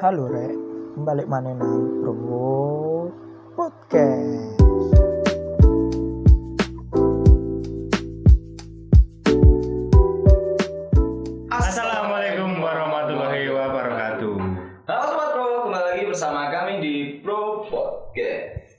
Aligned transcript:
Halo 0.00 0.24
Rek, 0.28 0.54
balik 1.02 1.28
mana 1.28 1.52
nang 1.52 2.02
Bro 2.02 3.12
Podcast. 3.52 4.56
Assalamualaikum 11.48 12.60
warahmatullahi 12.60 13.50
wabarakatuh. 13.50 14.34
Halo 14.84 15.02
Sobat 15.08 15.28
Pro, 15.32 15.46
kembali 15.66 15.84
lagi 15.90 16.04
bersama 16.06 16.52
kami 16.52 16.78
di 16.78 16.94
Pro 17.18 17.66
Podcast. 17.66 18.70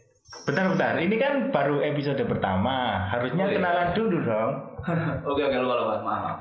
Bentar-bentar, 0.46 0.96
ini 1.02 1.16
kan 1.18 1.50
baru 1.50 1.84
episode 1.84 2.22
pertama. 2.24 3.04
Harusnya 3.10 3.44
Oh, 3.44 3.52
iya. 3.52 3.58
kenalan 3.60 3.90
dulu 3.92 4.18
dong. 4.22 4.52
Oke 5.28 5.42
oke 5.44 5.58
lupa 5.60 5.76
lupa 5.76 5.96
maaf. 5.98 6.06
maaf. 6.06 6.38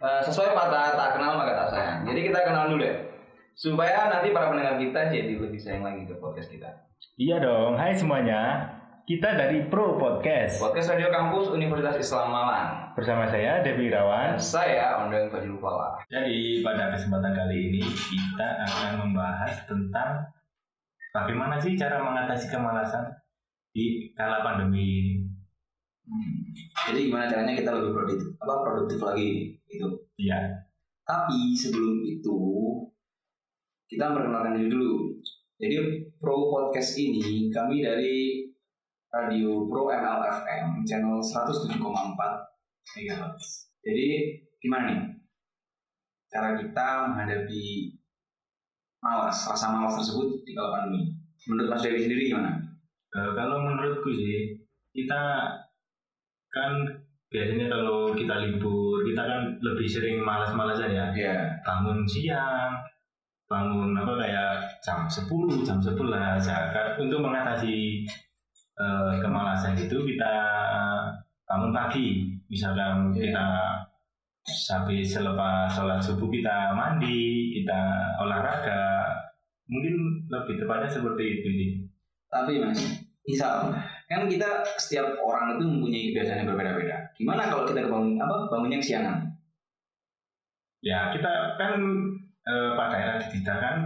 Eh, 0.00 0.20
sesuai 0.22 0.54
kata 0.54 0.94
tak 0.94 1.08
kenal 1.18 1.34
maka 1.34 1.52
tak 1.56 1.68
sayang. 1.74 1.98
Jadi 2.06 2.20
kita 2.30 2.38
kenal 2.46 2.64
dulu 2.70 2.82
ya. 2.84 2.94
Supaya 3.54 4.08
nanti 4.08 4.32
para 4.32 4.50
pendengar 4.50 4.78
kita 4.80 5.10
jadi 5.10 5.36
lebih 5.36 5.60
sayang 5.60 5.84
lagi 5.84 6.06
ke 6.08 6.14
podcast 6.16 6.48
kita. 6.48 6.70
Iya 7.20 7.42
dong. 7.42 7.76
Hai 7.76 7.92
semuanya. 7.92 8.72
Kita 9.04 9.34
dari 9.34 9.66
Pro 9.66 9.98
Podcast. 9.98 10.62
Podcast 10.62 10.94
Radio 10.94 11.10
Kampus 11.10 11.50
Universitas 11.50 11.98
Islam 11.98 12.30
Malang. 12.30 12.94
Bersama 12.94 13.26
saya 13.26 13.58
Devi 13.58 13.90
Dan 13.90 14.06
Irawan. 14.06 14.38
saya 14.38 15.02
Ondeng 15.02 15.26
Fadil 15.34 15.58
Fala. 15.58 15.98
Jadi 16.06 16.62
pada 16.62 16.94
kesempatan 16.94 17.34
kali 17.34 17.74
ini 17.74 17.82
kita 17.82 18.48
akan 18.70 18.92
membahas 19.02 19.66
tentang 19.66 20.30
bagaimana 21.10 21.58
sih 21.58 21.74
cara 21.74 21.98
mengatasi 22.06 22.54
kemalasan 22.54 23.10
di 23.74 24.14
kala 24.14 24.46
pandemi 24.46 24.78
ini. 24.78 25.14
Hmm. 26.06 26.30
Jadi 26.86 27.10
gimana 27.10 27.26
caranya 27.26 27.54
kita 27.58 27.70
lebih 27.74 27.90
produktif, 27.98 28.30
apa 28.38 28.54
produktif 28.62 28.98
lagi 29.02 29.58
itu. 29.66 29.88
Iya. 30.22 30.38
Tapi 31.02 31.58
sebelum 31.58 31.98
itu 32.06 32.38
kita 33.90 34.06
memperkenalkan 34.06 34.54
diri 34.54 34.68
dulu. 34.70 35.18
Jadi 35.58 35.74
Pro 36.22 36.48
Podcast 36.48 36.94
ini 36.94 37.50
kami 37.50 37.82
dari 37.82 38.46
Radio 39.10 39.66
Pro 39.66 39.90
MLFM 39.90 40.86
channel 40.86 41.18
107,4 41.18 41.74
MHz. 42.94 43.44
Jadi 43.82 44.08
gimana 44.62 44.94
nih 44.94 45.00
cara 46.30 46.54
kita 46.54 47.10
menghadapi 47.10 47.90
malas, 49.02 49.50
rasa 49.50 49.74
malas 49.74 49.98
tersebut 49.98 50.46
di 50.46 50.54
kala 50.54 50.78
pandemi? 50.78 51.10
Menurut 51.50 51.74
Mas 51.74 51.82
Dewi 51.82 52.06
sendiri 52.06 52.30
gimana? 52.30 52.62
Eh, 53.10 53.30
kalau 53.34 53.66
menurutku 53.66 54.14
sih 54.14 54.54
kita 54.94 55.50
kan 56.54 56.72
biasanya 57.26 57.66
kalau 57.66 58.14
kita 58.14 58.38
libur 58.46 59.02
kita 59.02 59.22
kan 59.22 59.42
lebih 59.62 59.86
sering 59.86 60.22
malas-malasan 60.22 60.94
ya 60.94 61.06
Iya. 61.14 61.58
bangun 61.62 62.02
siang 62.06 62.74
bangun 63.50 63.98
apa 63.98 64.14
kayak 64.14 64.52
jam 64.78 65.10
10 65.10 65.66
jam 65.66 65.82
11 65.82 65.98
ya 66.46 66.70
kan 66.70 66.94
untuk 67.02 67.18
mengatasi 67.18 68.06
eh, 68.78 69.12
kemalasan 69.18 69.74
itu 69.74 69.98
kita 70.06 70.34
bangun 71.50 71.74
pagi 71.74 72.30
misalkan 72.46 73.10
Iya. 73.10 73.26
kita 73.26 73.46
sampai 74.46 75.02
selepas 75.02 75.66
sholat 75.68 75.98
subuh 75.98 76.30
kita 76.30 76.72
mandi 76.78 77.58
kita 77.58 77.80
olahraga 78.22 79.02
mungkin 79.66 80.24
lebih 80.30 80.62
tepatnya 80.62 80.88
seperti 80.90 81.24
itu 81.42 81.48
sih 81.50 81.70
Tapi 82.30 82.62
mas, 82.62 82.78
misal 83.26 83.74
kan 84.06 84.30
kita 84.30 84.62
setiap 84.78 85.18
orang 85.18 85.58
itu 85.58 85.66
mempunyai 85.66 86.14
kebiasaan 86.14 86.46
yang 86.46 86.48
berbeda-beda. 86.54 87.10
Gimana 87.18 87.50
kalau 87.50 87.66
kita 87.66 87.90
bangun 87.90 88.14
apa 88.22 88.46
bangunnya 88.46 88.78
kesiangan? 88.78 89.34
Ya 90.78 91.10
kita 91.10 91.58
kan 91.58 91.74
eh, 92.46 92.70
pada 92.76 92.96
era 92.96 93.14
digital 93.20 93.58
kan 93.60 93.76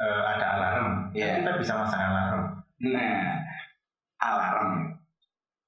eh, 0.00 0.22
ada 0.36 0.46
alarm. 0.58 0.86
Iya. 1.16 1.26
Kan 1.26 1.38
kita 1.44 1.52
bisa 1.62 1.72
masang 1.78 2.02
alarm. 2.12 2.42
Nah, 2.82 3.38
alarm. 4.20 4.70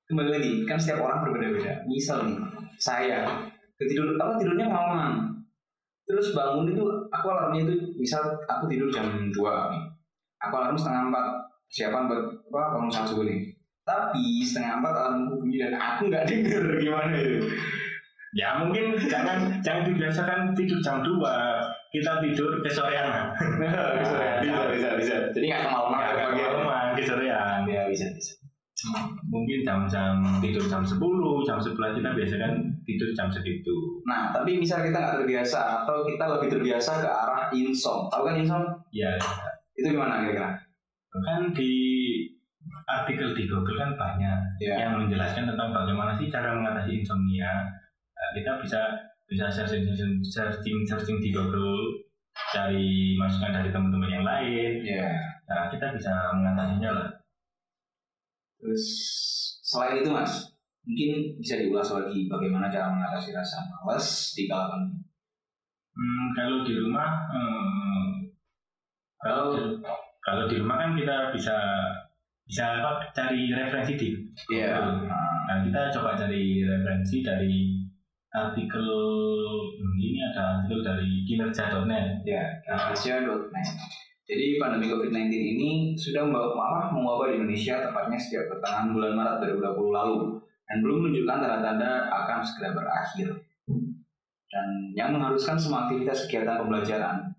Kembali 0.05 0.30
lagi, 0.36 0.52
kan 0.68 0.77
setiap 0.77 1.01
orang 1.06 1.24
berbeda-beda. 1.24 1.80
Misal 1.89 2.29
nih, 2.29 2.39
saya 2.77 3.24
ketidur 3.80 4.14
apa 4.20 4.36
tidurnya 4.36 4.68
malam. 4.68 5.33
Terus 6.05 6.36
bangun 6.36 6.68
itu 6.68 6.84
aku 7.08 7.27
alarmnya 7.33 7.64
itu 7.64 7.74
misal 7.96 8.20
aku 8.45 8.68
tidur 8.68 8.92
jam 8.92 9.08
2 9.08 9.33
nih. 9.33 9.83
Aku 10.45 10.52
alarm 10.52 10.77
setengah 10.77 11.08
4 11.08 11.73
siapan 11.73 12.05
buat 12.06 12.23
apa 12.52 12.77
bangun 12.77 12.92
saat 12.92 13.08
subuh 13.08 13.24
nih. 13.24 13.48
Tapi 13.89 14.45
setengah 14.45 14.84
4 14.84 14.92
alarmku 14.92 15.40
bunyi 15.40 15.64
dan 15.64 15.80
aku 15.80 16.12
nggak 16.12 16.29
denger 16.29 16.64
gimana 16.77 17.17
itu. 17.17 17.48
Ya 18.34 18.61
mungkin 18.61 18.98
jangan 19.08 19.62
jangan 19.64 19.89
dibiasakan 19.89 20.52
tidur 20.52 20.83
jam 20.84 21.00
2 21.00 21.17
kita 21.94 22.12
tidur 22.20 22.58
kesorean 22.58 23.06
lah. 23.06 23.24
bisa, 24.42 24.60
bisa, 24.68 24.88
bisa. 24.98 25.14
Jadi 25.30 25.44
nggak 25.46 25.62
kemalaman 25.64 26.00
agak 26.02 26.27
kemalaman 26.34 26.88
kesorean. 26.98 27.62
Ya 27.70 27.86
bisa, 27.86 28.10
bisa. 28.10 28.32
Mungkin 29.30 29.64
jam-jam 29.64 30.20
tidur 30.44 30.66
jam 30.68 30.82
10, 30.84 31.00
jam 31.48 31.56
11 31.56 31.72
kita 31.96 32.10
biasa 32.12 32.34
kan 32.36 32.52
tidur 32.84 33.08
jam 33.16 33.32
segitu. 33.32 33.72
Nah, 34.05 34.28
tapi 34.28 34.60
misal 34.60 34.84
kita 34.84 34.98
nggak 34.98 35.24
terbiasa 35.24 35.58
atau 35.80 36.05
kita 36.05 36.24
lebih 36.36 36.48
terbiasa 36.52 37.00
ke 37.00 37.08
arah 37.08 37.48
insom. 37.55 38.11
Tahu 38.12 38.22
kan 38.26 38.36
insom? 38.36 38.62
Ya 38.92 39.14
Itu 39.72 39.94
gimana 39.94 40.26
kira-kira? 40.26 40.58
kan 41.14 41.55
di 41.55 41.70
artikel 42.90 43.38
di 43.38 43.46
Google 43.46 43.78
kan 43.78 43.94
banyak 43.94 44.38
Ya. 44.58 44.82
yang 44.82 44.98
menjelaskan 44.98 45.46
tentang 45.46 45.70
bagaimana 45.70 46.18
sih 46.18 46.26
cara 46.26 46.52
mengatasi 46.58 47.00
insomnia. 47.00 47.70
Nah, 48.12 48.30
kita 48.34 48.58
bisa 48.58 48.82
bisa 49.24 49.48
searching 49.48 49.85
searching 50.23 50.85
searching 50.85 51.18
di 51.20 51.33
Google 51.33 52.05
cari 52.51 53.14
masukan 53.18 53.55
dari 53.55 53.70
teman-teman 53.70 54.11
yang 54.11 54.27
lain. 54.27 54.73
Ya. 54.83 55.11
Nah, 55.46 55.70
kita 55.70 55.95
bisa 55.95 56.12
mengatasinya 56.35 56.90
lah. 56.92 57.08
Terus 58.58 58.85
selain 59.62 60.01
itu 60.02 60.11
mas, 60.11 60.51
mungkin 60.83 61.36
bisa 61.39 61.61
diulas 61.61 61.89
lagi 61.92 62.27
bagaimana 62.27 62.73
cara 62.73 62.90
mengatasi 62.90 63.30
rasa 63.36 63.64
malas 63.70 64.33
di 64.35 64.48
kala 64.48 64.73
pandemi. 64.73 65.05
Hmm, 65.95 66.27
kalau 66.35 66.67
di 66.67 66.74
rumah, 66.74 67.11
hmm, 67.30 68.06
kalau 69.23 69.55
di, 69.55 69.62
kalau 70.18 70.45
di 70.51 70.56
rumah 70.58 70.77
kan 70.83 70.91
kita 70.98 71.30
bisa 71.30 71.55
bisa 72.45 72.83
apa 72.83 73.08
cari 73.14 73.55
referensi 73.55 73.95
di 73.95 74.08
Iya. 74.52 74.74
Google. 74.74 75.06
Nah, 75.45 75.58
kita 75.64 75.80
coba 75.95 76.18
cari 76.18 76.67
referensi 76.67 77.23
dari 77.23 77.83
artikel 78.34 78.86
ini 79.78 80.18
ada 80.18 80.58
artikel 80.58 80.83
dari 80.83 81.22
kinerja.net. 81.22 82.27
Ya, 82.27 82.42
Indonesia.net. 82.67 83.68
Jadi 84.24 84.56
pandemi 84.56 84.89
COVID-19 84.89 85.30
ini 85.30 85.70
sudah 85.95 86.24
membawa 86.24 86.56
apa, 86.56 86.96
mewabah 86.96 87.30
di 87.30 87.44
Indonesia 87.44 87.84
tepatnya 87.84 88.17
sejak 88.17 88.48
pertengahan 88.48 88.90
bulan 88.96 89.12
Maret 89.14 89.36
2020 89.61 89.92
lalu 90.00 90.17
dan 90.64 90.77
belum 90.80 90.96
menunjukkan 91.05 91.39
tanda-tanda 91.44 91.90
akan 92.08 92.39
segera 92.40 92.70
berakhir. 92.73 93.28
Dan 94.48 94.67
yang 94.96 95.12
mengharuskan 95.12 95.61
semua 95.61 95.86
aktivitas 95.86 96.24
kegiatan 96.24 96.56
pembelajaran 96.56 97.36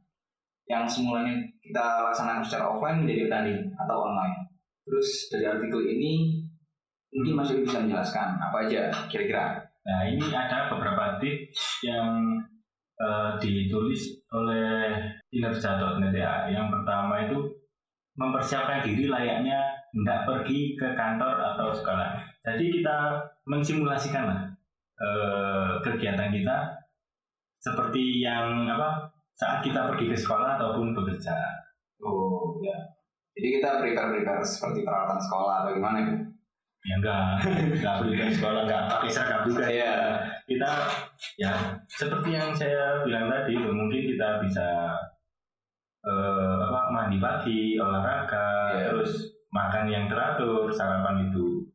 yang 0.69 0.85
semulanya 0.85 1.33
kita 1.57 2.05
laksanakan 2.05 2.45
secara 2.45 2.63
offline 2.69 3.01
menjadi 3.01 3.33
daring 3.33 3.61
atau 3.73 3.97
online. 4.05 4.45
Terus 4.85 5.09
dari 5.33 5.45
artikel 5.49 5.81
ini 5.89 6.37
mungkin 7.09 7.33
Mas 7.33 7.49
Yudi 7.49 7.65
bisa 7.65 7.81
menjelaskan 7.81 8.37
apa 8.37 8.57
aja 8.69 8.93
kira-kira. 9.09 9.64
Nah, 9.85 10.01
ini 10.09 10.25
ada 10.33 10.65
beberapa 10.73 11.21
tips 11.21 11.85
yang 11.85 12.41
eh, 12.97 13.31
ditulis 13.37 14.17
oleh 14.33 14.97
kinerja.net 15.29 16.13
ya. 16.13 16.49
Yang 16.49 16.67
pertama 16.73 17.21
itu 17.21 17.37
mempersiapkan 18.17 18.81
diri 18.81 19.05
layaknya 19.05 19.61
hendak 19.93 20.25
pergi 20.25 20.73
ke 20.73 20.97
kantor 20.97 21.53
atau 21.53 21.69
sekolah. 21.69 22.17
Jadi 22.41 22.81
kita 22.81 23.21
mensimulasikan 23.45 24.23
lah 24.25 24.41
eh, 24.97 25.71
kegiatan 25.85 26.33
kita 26.33 26.57
seperti 27.61 28.25
yang 28.25 28.65
apa 28.69 29.09
saat 29.37 29.61
kita 29.61 29.91
pergi 29.93 30.09
ke 30.09 30.17
sekolah 30.17 30.57
ataupun 30.57 30.97
bekerja. 30.97 31.35
Oh 32.01 32.57
ya. 32.65 32.75
Jadi 33.35 33.59
kita 33.59 33.83
prepare-prepare 33.83 34.41
seperti 34.41 34.87
peralatan 34.87 35.19
sekolah 35.19 35.53
atau 35.61 35.71
gimana 35.75 35.97
gitu? 36.07 36.34
Ya 36.85 36.95
enggak, 37.01 37.41
enggak 37.81 37.95
ke 38.05 38.29
sekolah, 38.37 38.61
enggak 38.69 38.83
pakai 38.93 39.09
seragam 39.09 39.41
juga. 39.49 39.65
Iya. 39.65 39.93
kita 40.45 40.71
ya 41.41 41.51
seperti 41.89 42.37
yang 42.37 42.53
saya 42.53 43.01
bilang 43.01 43.25
tadi 43.25 43.57
mungkin 43.57 44.05
kita 44.13 44.37
bisa 44.45 44.93
eh, 46.05 46.55
apa 46.61 46.93
mandi 46.93 47.17
pagi 47.17 47.81
olahraga 47.81 48.77
Iya. 48.77 48.93
terus 48.93 49.33
makan 49.49 49.89
yang 49.89 50.05
teratur 50.05 50.69
sarapan 50.69 51.25
itu 51.29 51.65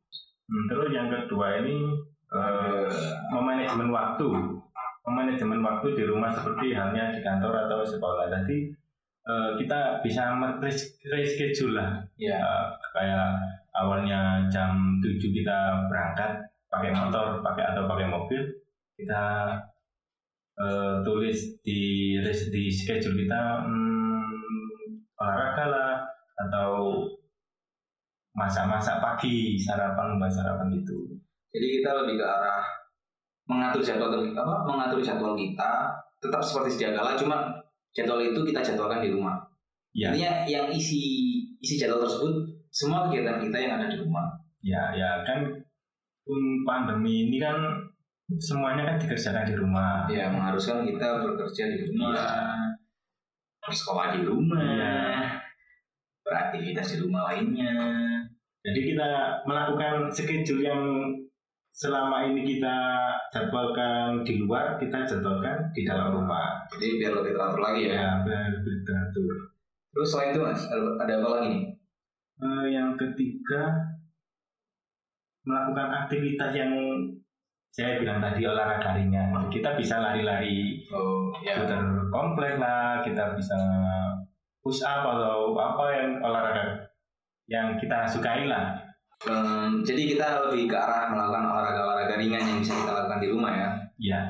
Hmm, 0.50 0.66
terus 0.66 0.90
yang 0.90 1.06
kedua 1.06 1.62
ini 1.62 1.86
eh, 2.30 2.86
memanajemen 3.30 3.90
waktu 3.90 4.26
memanajemen 5.06 5.62
waktu 5.62 5.94
di 5.94 6.02
rumah 6.06 6.30
seperti 6.30 6.74
halnya 6.74 7.14
di 7.14 7.22
kantor 7.22 7.66
atau 7.66 7.86
sekolah 7.86 8.26
jadi 8.30 8.58
eh, 9.26 9.50
kita 9.62 10.02
bisa 10.02 10.34
reschedule 11.06 11.78
lah. 11.78 12.02
Ya, 12.18 12.38
kayak 12.90 13.34
awalnya 13.74 14.46
jam 14.50 14.98
7 15.02 15.20
kita 15.20 15.86
berangkat 15.86 16.42
pakai 16.70 16.90
motor 16.94 17.42
pakai 17.42 17.64
atau 17.74 17.86
pakai 17.86 18.06
mobil 18.06 18.42
kita 18.98 19.54
eh, 20.58 20.94
tulis 21.02 21.38
di 21.62 22.14
di 22.50 22.62
schedule 22.70 23.16
kita 23.18 23.66
hmm, 23.66 25.18
olahraga 25.18 25.64
lah 25.66 25.92
atau 26.46 27.04
masak-masak 28.34 29.02
pagi 29.02 29.58
sarapan 29.58 30.16
buat 30.16 30.32
sarapan 30.32 30.70
gitu 30.80 31.18
Jadi 31.50 31.66
kita 31.82 31.90
lebih 32.02 32.22
ke 32.22 32.24
arah 32.24 32.62
mengatur 33.50 33.82
jadwal 33.82 34.14
apa 34.14 34.54
mengatur 34.62 35.02
jadwal 35.02 35.34
kita 35.34 35.90
tetap 36.22 36.38
seperti 36.38 36.78
sedia 36.78 36.94
kala 36.94 37.18
cuma 37.18 37.50
jadwal 37.90 38.22
itu 38.22 38.38
kita 38.46 38.62
jadwalkan 38.62 39.02
di 39.02 39.10
rumah. 39.10 39.42
ya 39.90 40.14
Intinya 40.14 40.46
yang 40.46 40.66
isi 40.70 41.02
isi 41.58 41.74
jadwal 41.74 42.06
tersebut 42.06 42.59
semua 42.70 43.06
kegiatan 43.06 43.42
kita 43.42 43.56
yang 43.58 43.72
ada 43.78 43.86
di 43.90 43.98
rumah. 43.98 44.26
ya 44.60 44.92
ya 44.92 45.24
kan 45.24 45.40
pun 46.20 46.40
pandemi 46.68 47.26
ini 47.26 47.40
kan 47.40 47.56
semuanya 48.38 48.84
kan 48.84 48.96
dikerjakan 49.00 49.48
di 49.48 49.56
rumah 49.56 50.04
Ya 50.06 50.28
mengharuskan 50.28 50.84
kita 50.84 51.24
bekerja 51.24 51.64
di 51.72 51.78
rumah, 51.88 52.12
Iya. 52.12 52.28
bersekolah 53.64 54.06
di 54.14 54.20
rumah, 54.22 54.60
Iya. 54.60 54.96
beraktivitas 56.22 56.94
di 56.94 56.96
rumah 57.02 57.32
lainnya. 57.32 57.72
jadi 58.60 58.80
kita 58.92 59.10
melakukan 59.48 60.12
schedule 60.12 60.60
yang 60.60 60.82
selama 61.72 62.28
ini 62.28 62.44
kita 62.44 62.76
jadwalkan 63.32 64.20
di 64.20 64.36
luar 64.36 64.76
kita 64.76 65.08
jadwalkan 65.08 65.72
di 65.72 65.88
dalam 65.88 66.12
rumah 66.12 66.60
Jadi 66.76 67.00
biar 67.00 67.12
lebih 67.16 67.32
teratur 67.32 67.60
lagi 67.64 67.88
ya. 67.88 67.94
ya 67.96 68.08
benar 68.20 68.52
lebih 68.60 68.84
teratur 68.84 69.32
Terus 69.90 70.08
selain 70.12 70.30
itu 70.36 70.40
mas, 70.44 70.60
ada 70.68 71.12
apa 71.16 71.28
lagi 71.40 71.46
nih? 71.56 71.62
Eh, 72.40 72.66
yang 72.72 72.96
ketiga 72.96 73.76
melakukan 75.44 75.88
aktivitas 76.04 76.56
yang 76.56 76.72
saya 77.68 78.00
bilang 78.00 78.16
tadi 78.16 78.48
olahraga 78.48 78.96
ringan 78.96 79.48
kita 79.52 79.76
bisa 79.76 80.00
lari-lari 80.00 80.80
Oh 80.88 81.36
putar 81.36 81.84
komplek 82.08 82.56
lah 82.56 83.04
kita 83.04 83.36
bisa 83.36 83.56
push 84.64 84.80
up 84.84 85.04
atau 85.04 85.52
apa 85.52 85.84
yang 85.92 86.10
olahraga 86.24 86.88
yang 87.44 87.76
kita 87.76 88.08
sukai 88.08 88.48
lah 88.48 88.80
Hmm, 89.20 89.84
jadi 89.84 90.16
kita 90.16 90.48
lebih 90.48 90.64
ke 90.64 90.76
arah 90.80 91.12
melakukan 91.12 91.44
olahraga-olahraga 91.44 92.16
ringan 92.16 92.40
yang 92.40 92.56
bisa 92.64 92.72
kita 92.72 92.88
lakukan 92.88 93.20
di 93.20 93.28
rumah 93.28 93.52
ya. 93.52 93.68
ya 94.00 94.20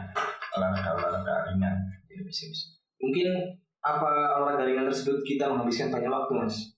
olahraga 0.59 0.99
olahraga 0.99 1.47
ringan 1.47 1.79
Ya 2.11 2.19
bisa 2.27 2.51
bisa. 2.51 2.75
Mungkin 2.99 3.55
apa 3.87 4.35
olahraga 4.43 4.67
ringan 4.67 4.91
tersebut 4.91 5.23
kita 5.23 5.47
menghabiskan 5.47 5.95
banyak 5.95 6.11
waktu 6.11 6.33
mas? 6.43 6.75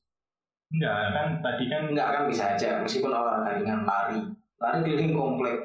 Enggak 0.72 1.12
kan 1.12 1.28
tadi 1.38 1.64
kan 1.68 1.82
Enggak 1.86 2.08
kan 2.10 2.22
bisa 2.26 2.44
aja 2.50 2.80
meskipun 2.80 3.10
olahraga 3.10 3.60
ringan 3.60 3.84
lari, 3.84 4.20
lari 4.56 4.78
keliling 4.80 5.12
komplek. 5.12 5.56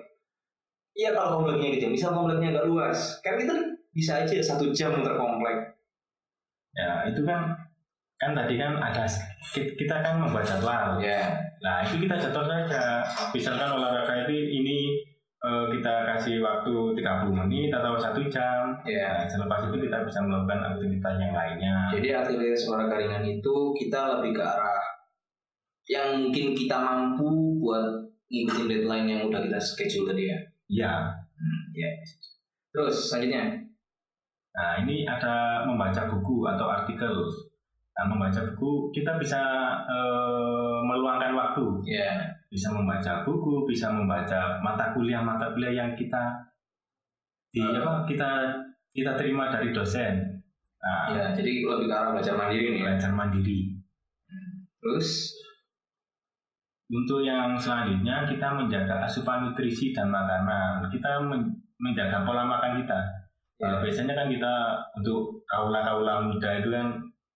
Iya 0.91 1.13
kalau 1.13 1.39
kompleknya 1.39 1.77
kecil, 1.77 1.89
misal 1.91 2.09
kompleknya 2.11 2.51
agak 2.51 2.65
luas, 2.65 2.99
kan 3.21 3.37
kita 3.37 3.53
bisa 3.89 4.19
aja 4.19 4.35
satu 4.43 4.69
jam 4.71 4.93
muter 4.93 5.13
komplek. 5.13 5.55
ya 6.73 7.05
itu 7.05 7.21
kan 7.21 7.57
kan 8.17 8.33
tadi 8.33 8.57
kan 8.57 8.77
ada 8.77 9.05
ki- 9.49 9.73
kita 9.73 9.97
kan 9.97 10.17
membuat 10.17 10.45
jadwal 10.45 10.97
Ya, 10.97 11.37
Nah 11.57 11.81
itu 11.81 12.01
kita 12.01 12.17
jadwal 12.17 12.45
saja. 12.45 13.01
Misalkan 13.31 13.69
olahraga 13.71 14.25
itu 14.25 14.33
ini 14.33 14.93
eh, 15.37 15.65
kita 15.71 15.93
kasih 16.07 16.41
waktu 16.41 16.73
30 16.97 17.29
menit 17.31 17.69
atau 17.69 17.93
satu 17.97 18.21
jam. 18.27 18.73
ya. 18.83 19.21
Nah, 19.21 19.25
selepas 19.25 19.69
itu 19.69 19.77
kita 19.85 20.01
bisa 20.01 20.19
melakukan 20.21 20.59
aktivitas 20.65 21.13
yang 21.17 21.33
lainnya. 21.33 21.75
Jadi 21.93 22.07
aktivitas 22.11 22.61
olahraga 22.65 22.95
ringan 22.97 23.23
itu 23.23 23.53
kita 23.73 24.17
lebih 24.17 24.33
ke 24.33 24.41
arah 24.41 24.81
yang 25.87 26.27
mungkin 26.27 26.51
kita 26.55 26.75
mampu 26.77 27.57
buat 27.63 28.07
ngikutin 28.27 28.67
deadline 28.67 29.07
yang 29.07 29.21
udah 29.27 29.39
kita 29.39 29.59
schedule 29.59 30.11
tadi 30.11 30.27
ya. 30.27 30.39
Ya. 30.67 30.93
Hmm, 31.39 31.61
ya. 31.71 31.89
Terus 32.75 33.07
selanjutnya, 33.07 33.67
Nah 34.57 34.81
ini 34.81 35.05
ada 35.05 35.61
membaca 35.69 36.09
buku 36.09 36.49
atau 36.49 36.65
artikel. 36.65 37.13
Nah 37.93 38.05
membaca 38.09 38.41
buku 38.53 38.89
kita 38.89 39.21
bisa 39.21 39.37
eh, 39.85 40.77
meluangkan 40.81 41.37
waktu. 41.37 41.65
ya, 41.85 42.25
Bisa 42.49 42.73
membaca 42.73 43.21
buku, 43.21 43.69
bisa 43.69 43.93
membaca 43.93 44.57
mata 44.65 44.97
kuliah 44.97 45.21
mata 45.21 45.53
kuliah 45.53 45.85
yang 45.85 45.91
kita 45.93 46.41
di 47.53 47.61
Eh. 47.61 47.77
apa 47.77 48.01
kita 48.09 48.29
kita 48.97 49.13
terima 49.13 49.53
dari 49.53 49.69
dosen. 49.69 50.41
Nah, 50.81 51.13
ya. 51.13 51.25
Jadi 51.37 51.61
lebih 51.61 51.85
ke 51.85 51.93
arah 51.93 52.17
belajar 52.17 52.33
mandiri 52.33 52.65
nih 52.73 52.81
ya. 52.81 52.85
belajar 52.89 53.11
mandiri. 53.13 53.59
Terus, 54.81 55.37
Untuk 56.87 57.19
yang 57.19 57.59
selanjutnya 57.59 58.23
kita 58.23 58.47
menjaga 58.55 59.03
asupan 59.03 59.43
nutrisi 59.43 59.91
dan 59.91 60.07
makanan. 60.07 60.87
Kita 60.87 61.19
men- 61.19 61.51
menjaga 61.83 62.23
pola 62.23 62.47
makan 62.47 62.79
kita. 62.79 62.99
ya, 63.59 63.67
Nah, 63.67 63.77
biasanya 63.83 64.13
kan 64.15 64.27
kita 64.31 64.53
untuk 64.95 65.43
kaula-kaula 65.49 66.23
muda 66.31 66.49
itu 66.61 66.69
kan 66.71 66.87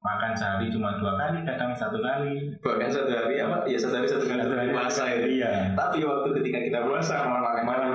makan 0.01 0.31
sehari 0.33 0.71
cuma 0.71 0.95
dua 0.97 1.13
kali, 1.19 1.43
kadang 1.43 1.75
satu 1.75 1.99
kali. 1.99 2.57
bahkan 2.63 2.89
satu 2.89 3.11
hari 3.11 3.37
apa? 3.43 3.67
Ya 3.67 3.77
satu 3.77 3.99
hari 3.99 4.07
satu 4.07 4.25
kali 4.25 4.39
satu 4.39 4.55
hari 4.55 4.71
puasa 4.71 5.03
ya. 5.05 5.17
Iya. 5.27 5.51
Tapi 5.75 5.99
waktu 6.07 6.29
ketika 6.41 6.59
kita 6.63 6.79
puasa 6.87 7.15
mau 7.27 7.43
makan 7.43 7.63
banyak. 7.67 7.91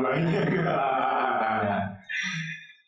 Ya. 1.67 1.76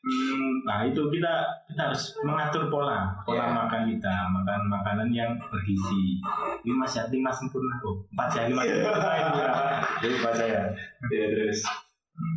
Hmm, 0.09 0.65
nah 0.65 0.79
itu 0.88 1.03
kita 1.11 1.35
kita 1.79 1.95
harus 1.95 2.11
mengatur 2.27 2.67
pola 2.75 3.15
pola 3.23 3.47
Ya. 3.47 3.55
makan 3.55 3.87
kita 3.87 4.11
makan 4.35 4.67
makanan 4.67 5.15
yang 5.15 5.39
bergizi. 5.47 6.19
Lima 6.67 6.83
sehat 6.83 7.07
lima 7.15 7.31
sempurna 7.31 7.79
oh 7.87 8.03
empat 8.11 8.35
sehat 8.35 8.47
lima 8.51 8.67
sempurna 8.67 9.15
itu 9.15 9.39
ya 9.39 9.51
jadi 10.03 10.17
baca 10.19 10.43
ya? 10.43 10.63
Ya 11.07 11.25
terus. 11.31 11.63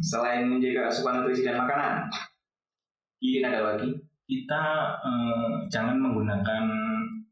Selain 0.05 0.45
menjaga 0.45 0.93
asupan 0.93 1.25
nutrisi 1.25 1.41
dan 1.41 1.57
makanan, 1.57 2.05
mungkin 3.17 3.49
ada 3.49 3.61
lagi. 3.65 3.89
kita 4.29 4.63
eh, 5.09 5.51
jangan 5.73 5.97
menggunakan 5.97 6.63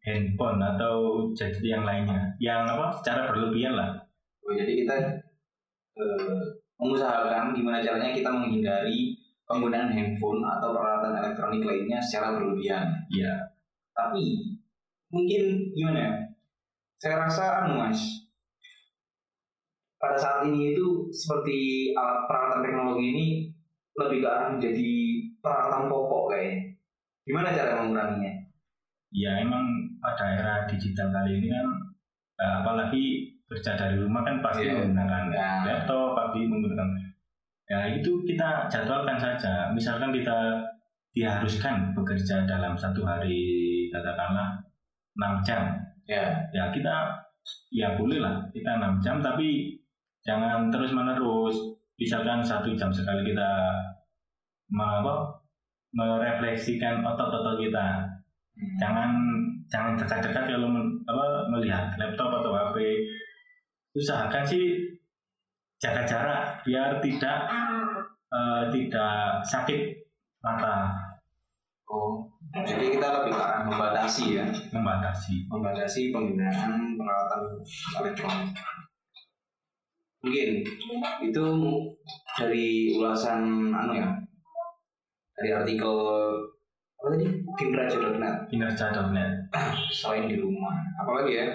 handphone 0.01 0.59
atau 0.65 1.29
gadget 1.37 1.61
yang 1.61 1.85
lainnya. 1.85 2.33
Yang 2.41 2.73
apa? 2.73 2.85
Secara 2.97 3.21
berlebihan 3.29 3.77
lah. 3.77 4.01
Oh, 4.41 4.57
jadi 4.57 4.81
kita 4.81 4.95
eh, 5.93 6.41
mengusahakan 6.81 7.53
gimana 7.53 7.85
caranya 7.85 8.17
kita 8.17 8.33
menghindari 8.33 9.13
penggunaan 9.49 9.89
handphone 9.89 10.45
atau 10.45 10.77
peralatan 10.77 11.17
elektronik 11.17 11.65
lainnya 11.65 11.97
secara 11.97 12.37
berlebihan. 12.37 12.85
ya 13.09 13.33
Tapi 13.97 14.53
mungkin 15.09 15.73
gimana 15.73 15.99
ya? 15.99 16.13
Saya 17.01 17.25
rasa 17.25 17.65
anu 17.65 17.81
mas, 17.81 17.97
pada 19.97 20.15
saat 20.15 20.45
ini 20.47 20.75
itu 20.75 21.09
seperti 21.09 21.91
alat 21.95 22.27
peralatan 22.29 22.61
teknologi 22.61 23.05
ini 23.09 23.27
lebih 23.97 24.23
ke 24.23 24.27
arah 24.29 24.49
menjadi 24.55 24.91
peralatan 25.43 25.83
pokok 25.89 26.23
kayaknya. 26.31 26.57
Gimana 27.25 27.47
cara 27.51 27.81
menguranginya? 27.83 28.33
ya 29.09 29.41
emang 29.41 29.65
pada 29.97 30.37
era 30.37 30.55
digital 30.69 31.09
kali 31.09 31.41
ini 31.41 31.49
kan 31.49 31.65
eh, 32.37 32.53
apalagi 32.61 33.05
kerja 33.49 33.73
dari 33.73 33.97
rumah 33.97 34.21
kan 34.21 34.37
pasti 34.37 34.69
Iya. 34.69 34.85
menggunakan 34.85 35.23
Ya. 35.33 35.49
laptop 35.65 36.13
pasti 36.13 36.45
menggunakan 36.45 37.08
ya 37.69 37.79
itu 37.93 38.25
kita 38.25 38.65
jadwalkan 38.67 39.15
saja. 39.21 39.69
Misalkan 39.71 40.09
kita 40.09 40.65
diharuskan 41.13 41.93
bekerja 41.93 42.49
dalam 42.49 42.73
satu 42.73 43.05
hari 43.05 43.87
katakanlah 43.93 44.57
6 45.15 45.45
jam. 45.45 45.77
Ya, 46.09 46.41
ya 46.49 46.73
kita 46.73 47.13
ya 47.69 47.93
boleh 47.93 48.17
lah 48.17 48.41
kita 48.49 48.81
6 48.81 49.05
jam 49.05 49.21
tapi 49.21 49.77
jangan 50.25 50.73
terus 50.73 50.91
menerus 50.93 51.55
misalkan 52.01 52.41
satu 52.41 52.73
jam 52.73 52.89
sekali 52.89 53.21
kita 53.29 53.49
apa, 54.69 55.13
merefleksikan 55.93 57.01
otot-otot 57.01 57.57
kita. 57.57 58.05
Jangan 58.77 59.09
jangan 59.69 59.93
dekat-dekat 59.97 60.45
kalau 60.45 60.69
men- 60.69 61.01
apa, 61.09 61.25
melihat 61.49 61.93
laptop 61.97 62.29
atau 62.41 62.51
HP 62.53 62.75
usahakan 63.97 64.45
sih 64.45 64.77
jaga 65.79 66.03
jarak 66.03 66.43
biar 66.67 66.99
tidak 66.99 67.39
eh, 68.29 68.63
tidak 68.75 69.41
sakit 69.47 69.95
mata. 70.43 70.91
Oh, 71.89 72.21
jadi 72.53 72.93
kita 72.93 73.07
lebih 73.09 73.33
ke 73.33 73.41
arah 73.41 73.65
membatasi 73.65 74.37
ya, 74.37 74.45
membatasi. 74.69 75.49
Membatasi 75.49 76.13
penggunaan 76.13 76.93
peralatan 76.93 77.41
elektronik. 77.97 78.53
Mungkin 80.21 80.49
itu 81.25 81.45
dari 82.37 82.93
ulasan 82.93 83.73
anu 83.73 83.97
ya, 83.97 84.13
dari 85.33 85.49
artikel 85.49 85.95
apa 86.99 87.07
tadi? 87.15 87.25
Kinraja.net 87.57 88.35
kinerja.net 88.51 89.31
selain 89.89 90.29
di 90.29 90.37
rumah, 90.37 90.77
apalagi 90.99 91.41
ya 91.41 91.47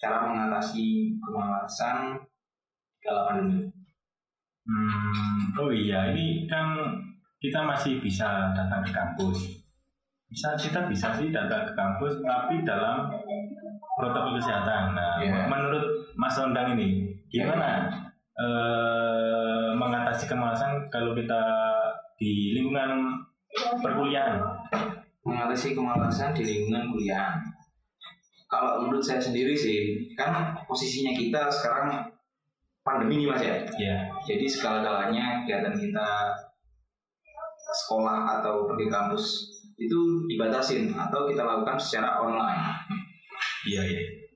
cara 0.00 0.26
mengatasi 0.26 1.14
kemalasan 1.20 2.16
kala 3.06 3.30
pandemi. 3.30 3.70
Hmm, 4.66 5.54
oh 5.62 5.70
iya, 5.70 6.10
ini 6.10 6.50
kan 6.50 6.90
kita 7.38 7.62
masih 7.62 8.02
bisa 8.02 8.50
datang 8.52 8.82
ke 8.82 8.90
kampus. 8.90 9.62
Bisa 10.26 10.58
kita 10.58 10.90
bisa 10.90 11.14
sih 11.14 11.30
datang 11.30 11.70
ke 11.70 11.72
kampus, 11.78 12.18
tapi 12.18 12.66
dalam 12.66 13.06
protokol 13.94 14.34
kesehatan. 14.42 14.98
Nah, 14.98 15.22
Iya. 15.22 15.46
menurut 15.46 16.10
Mas 16.18 16.34
Ondang 16.36 16.74
ini, 16.74 17.14
gimana 17.30 17.86
eh, 18.36 19.70
mengatasi 19.72 20.26
kemalasan 20.28 20.90
kalau 20.90 21.14
kita 21.16 21.40
di 22.18 22.52
lingkungan 22.52 23.16
perkuliahan? 23.80 24.42
Mengatasi 25.24 25.72
kemalasan 25.72 26.34
di 26.34 26.42
lingkungan 26.44 26.90
kuliah. 26.92 27.38
kalau 28.46 28.78
menurut 28.78 29.02
saya 29.02 29.18
sendiri 29.18 29.58
sih, 29.58 30.06
kan 30.14 30.54
posisinya 30.70 31.10
kita 31.10 31.50
sekarang 31.50 32.06
pandemi 32.86 33.26
nih 33.26 33.26
mas 33.26 33.42
ya. 33.42 33.56
Ya, 33.74 33.96
Jadi 34.22 34.46
segala-galanya 34.46 35.42
kegiatan 35.42 35.74
kita 35.74 36.30
sekolah 37.82 38.38
atau 38.38 38.70
pergi 38.70 38.86
kampus 38.86 39.50
itu 39.74 40.22
dibatasin 40.30 40.94
atau 40.94 41.26
kita 41.26 41.42
lakukan 41.42 41.74
secara 41.76 42.22
online. 42.22 42.62
iya 43.66 43.82
iya. 43.82 44.26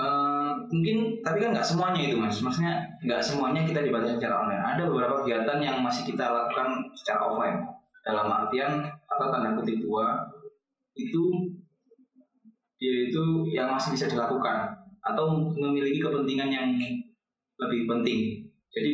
Eh, 0.00 0.52
mungkin 0.72 1.20
tapi 1.20 1.44
kan 1.44 1.52
nggak 1.52 1.66
semuanya 1.66 2.00
itu 2.08 2.16
mas 2.16 2.40
maksudnya 2.40 2.80
nggak 3.04 3.20
semuanya 3.20 3.68
kita 3.68 3.84
dibatasi 3.84 4.16
secara 4.16 4.48
online 4.48 4.64
ada 4.64 4.82
beberapa 4.88 5.20
kegiatan 5.20 5.60
yang 5.60 5.76
masih 5.84 6.08
kita 6.08 6.24
lakukan 6.24 6.88
secara 6.96 7.28
offline 7.28 7.60
dalam 8.00 8.32
artian 8.32 8.80
atau 8.88 9.26
tanda 9.28 9.52
kutip 9.60 9.76
dua 9.84 10.24
itu 10.96 11.52
yaitu 12.80 13.20
yang 13.52 13.76
masih 13.76 13.92
bisa 13.92 14.08
dilakukan 14.08 14.72
atau 15.04 15.52
memiliki 15.52 16.00
kepentingan 16.00 16.48
yang 16.48 16.66
lebih 17.60 17.86
penting. 17.86 18.20
Jadi 18.72 18.90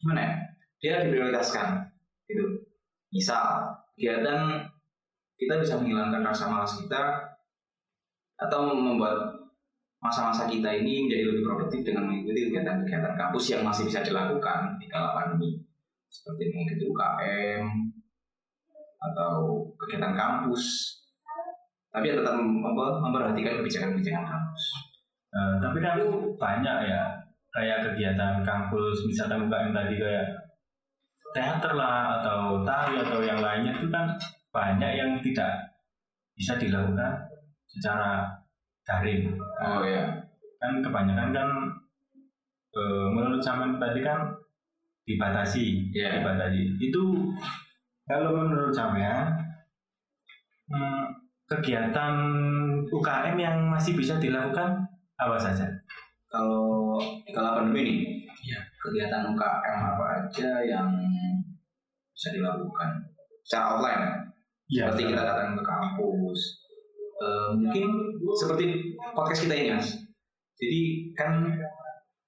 gimana 0.00 0.20
ya? 0.22 0.34
Dia 0.80 0.94
diprioritaskan 1.08 1.88
gitu. 2.28 2.44
Misal 3.12 3.72
kegiatan 3.96 4.66
kita 5.36 5.60
bisa 5.60 5.76
menghilangkan 5.80 6.24
rasa 6.24 6.48
malas 6.48 6.76
kita 6.80 7.36
atau 8.36 8.72
membuat 8.72 9.36
masa-masa 10.00 10.44
kita 10.46 10.68
ini 10.76 11.08
menjadi 11.08 11.24
lebih 11.32 11.42
produktif 11.44 11.80
dengan 11.82 12.08
mengikuti 12.08 12.48
kegiatan-kegiatan 12.48 13.14
kampus 13.16 13.44
yang 13.52 13.62
masih 13.64 13.88
bisa 13.88 14.04
dilakukan 14.04 14.76
di 14.76 14.86
kala 14.88 15.16
pandemi. 15.16 15.60
Seperti 16.06 16.52
mengikuti 16.52 16.84
UKM 16.86 17.64
atau 19.02 19.32
kegiatan 19.76 20.14
kampus. 20.16 20.94
Tapi 21.92 22.12
ya 22.12 22.14
tetap 22.20 22.36
memperhatikan 22.40 23.64
kebijakan-kebijakan 23.64 24.24
kampus. 24.28 24.64
Eh, 25.36 25.54
tapi 25.60 25.78
kan 25.80 25.96
banyak 26.36 26.76
ya 26.88 27.25
kayak 27.56 27.88
kegiatan 27.88 28.44
kampus 28.44 29.08
misalkan 29.08 29.48
UKM 29.48 29.72
tadi 29.72 29.96
kayak 29.96 30.28
teater 31.32 31.72
lah 31.72 32.20
atau 32.20 32.60
tari 32.68 33.00
atau 33.00 33.24
yang 33.24 33.40
lainnya 33.40 33.72
itu 33.72 33.88
kan 33.88 34.12
banyak 34.52 34.92
yang 35.00 35.16
tidak 35.24 35.72
bisa 36.36 36.60
dilakukan 36.60 37.16
secara 37.64 38.28
daring. 38.84 39.32
Oh 39.64 39.80
ya 39.80 40.04
kan 40.60 40.84
kebanyakan 40.84 41.32
kan 41.32 41.48
eh, 42.76 43.06
menurut 43.08 43.40
zaman 43.40 43.80
tadi 43.80 44.04
kan 44.04 44.36
dibatasi 45.08 45.92
Iya. 45.96 46.20
dibatasi. 46.20 46.76
Itu 46.76 47.32
kalau 48.04 48.36
menurut 48.36 48.76
saya 48.76 49.32
hmm, 50.68 51.04
kegiatan 51.48 52.14
UKM 52.92 53.36
yang 53.40 53.56
masih 53.72 53.96
bisa 53.96 54.20
dilakukan 54.20 54.84
apa 55.16 55.40
saja 55.40 55.64
kalau 56.26 56.98
di 57.22 57.30
kala 57.30 57.60
pandemi 57.60 57.82
nih 57.86 57.98
Iya. 58.46 58.60
kegiatan 58.78 59.34
UKM 59.34 59.78
apa 59.82 60.04
aja 60.22 60.50
yang 60.62 60.86
bisa 62.14 62.30
dilakukan 62.30 63.02
secara 63.42 63.74
offline? 63.74 64.02
Iya, 64.70 64.90
seperti 64.90 65.14
kita 65.14 65.22
datang 65.26 65.58
ke 65.58 65.62
kampus. 65.66 66.40
Eh, 67.16 67.48
mungkin 67.58 67.86
seperti 68.38 68.94
podcast 69.14 69.46
kita 69.46 69.54
ini 69.58 69.68
mas. 69.74 69.88
Jadi 70.58 70.80
kan 71.18 71.42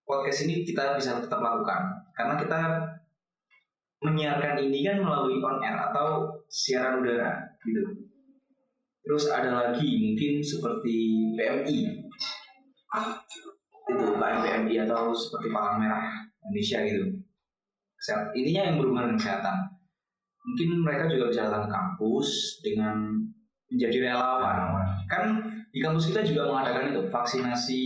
podcast 0.03 0.49
ini 0.49 0.67
kita 0.67 0.99
bisa 0.99 1.23
tetap 1.23 1.39
lakukan. 1.39 1.87
Karena 2.15 2.35
kita 2.35 2.61
menyiarkan 4.03 4.59
ini 4.59 4.87
kan 4.87 5.03
melalui 5.03 5.43
on 5.43 5.59
air 5.63 5.75
atau 5.91 6.27
siaran 6.47 7.03
udara 7.03 7.43
gitu. 7.67 7.83
Terus 9.03 9.25
ada 9.31 9.51
lagi 9.51 9.89
mungkin 9.99 10.43
seperti 10.43 10.97
PMI 11.35 11.79
UKM 14.19 14.67
PMI 14.67 14.75
atau 14.91 15.15
seperti 15.15 15.49
Palang 15.55 15.79
Merah 15.79 16.05
Indonesia 16.43 16.79
gitu. 16.83 17.05
Kesehat- 17.99 18.35
ininya 18.35 18.63
yang 18.69 18.77
berhubungan 18.83 19.15
dengan 19.15 19.19
kesehatan. 19.19 19.57
Mungkin 20.43 20.69
mereka 20.83 21.05
juga 21.07 21.25
bisa 21.31 21.47
datang 21.47 21.67
ke 21.67 21.71
kampus 21.71 22.29
dengan 22.67 22.95
menjadi 23.69 23.97
relawan. 24.11 24.59
Kan 25.07 25.25
di 25.71 25.79
kampus 25.79 26.11
kita 26.11 26.25
juga 26.25 26.49
mengadakan 26.49 26.91
itu 26.91 27.03
vaksinasi 27.07 27.83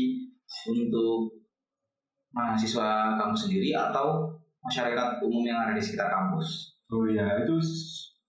untuk 0.71 1.43
mahasiswa 2.33 3.19
kampus 3.21 3.49
sendiri 3.49 3.77
atau 3.77 4.31
masyarakat 4.63 5.21
umum 5.21 5.43
yang 5.45 5.59
ada 5.69 5.75
di 5.77 5.83
sekitar 5.83 6.09
kampus. 6.09 6.73
oh 6.93 7.09
iya 7.09 7.25
itu 7.41 7.57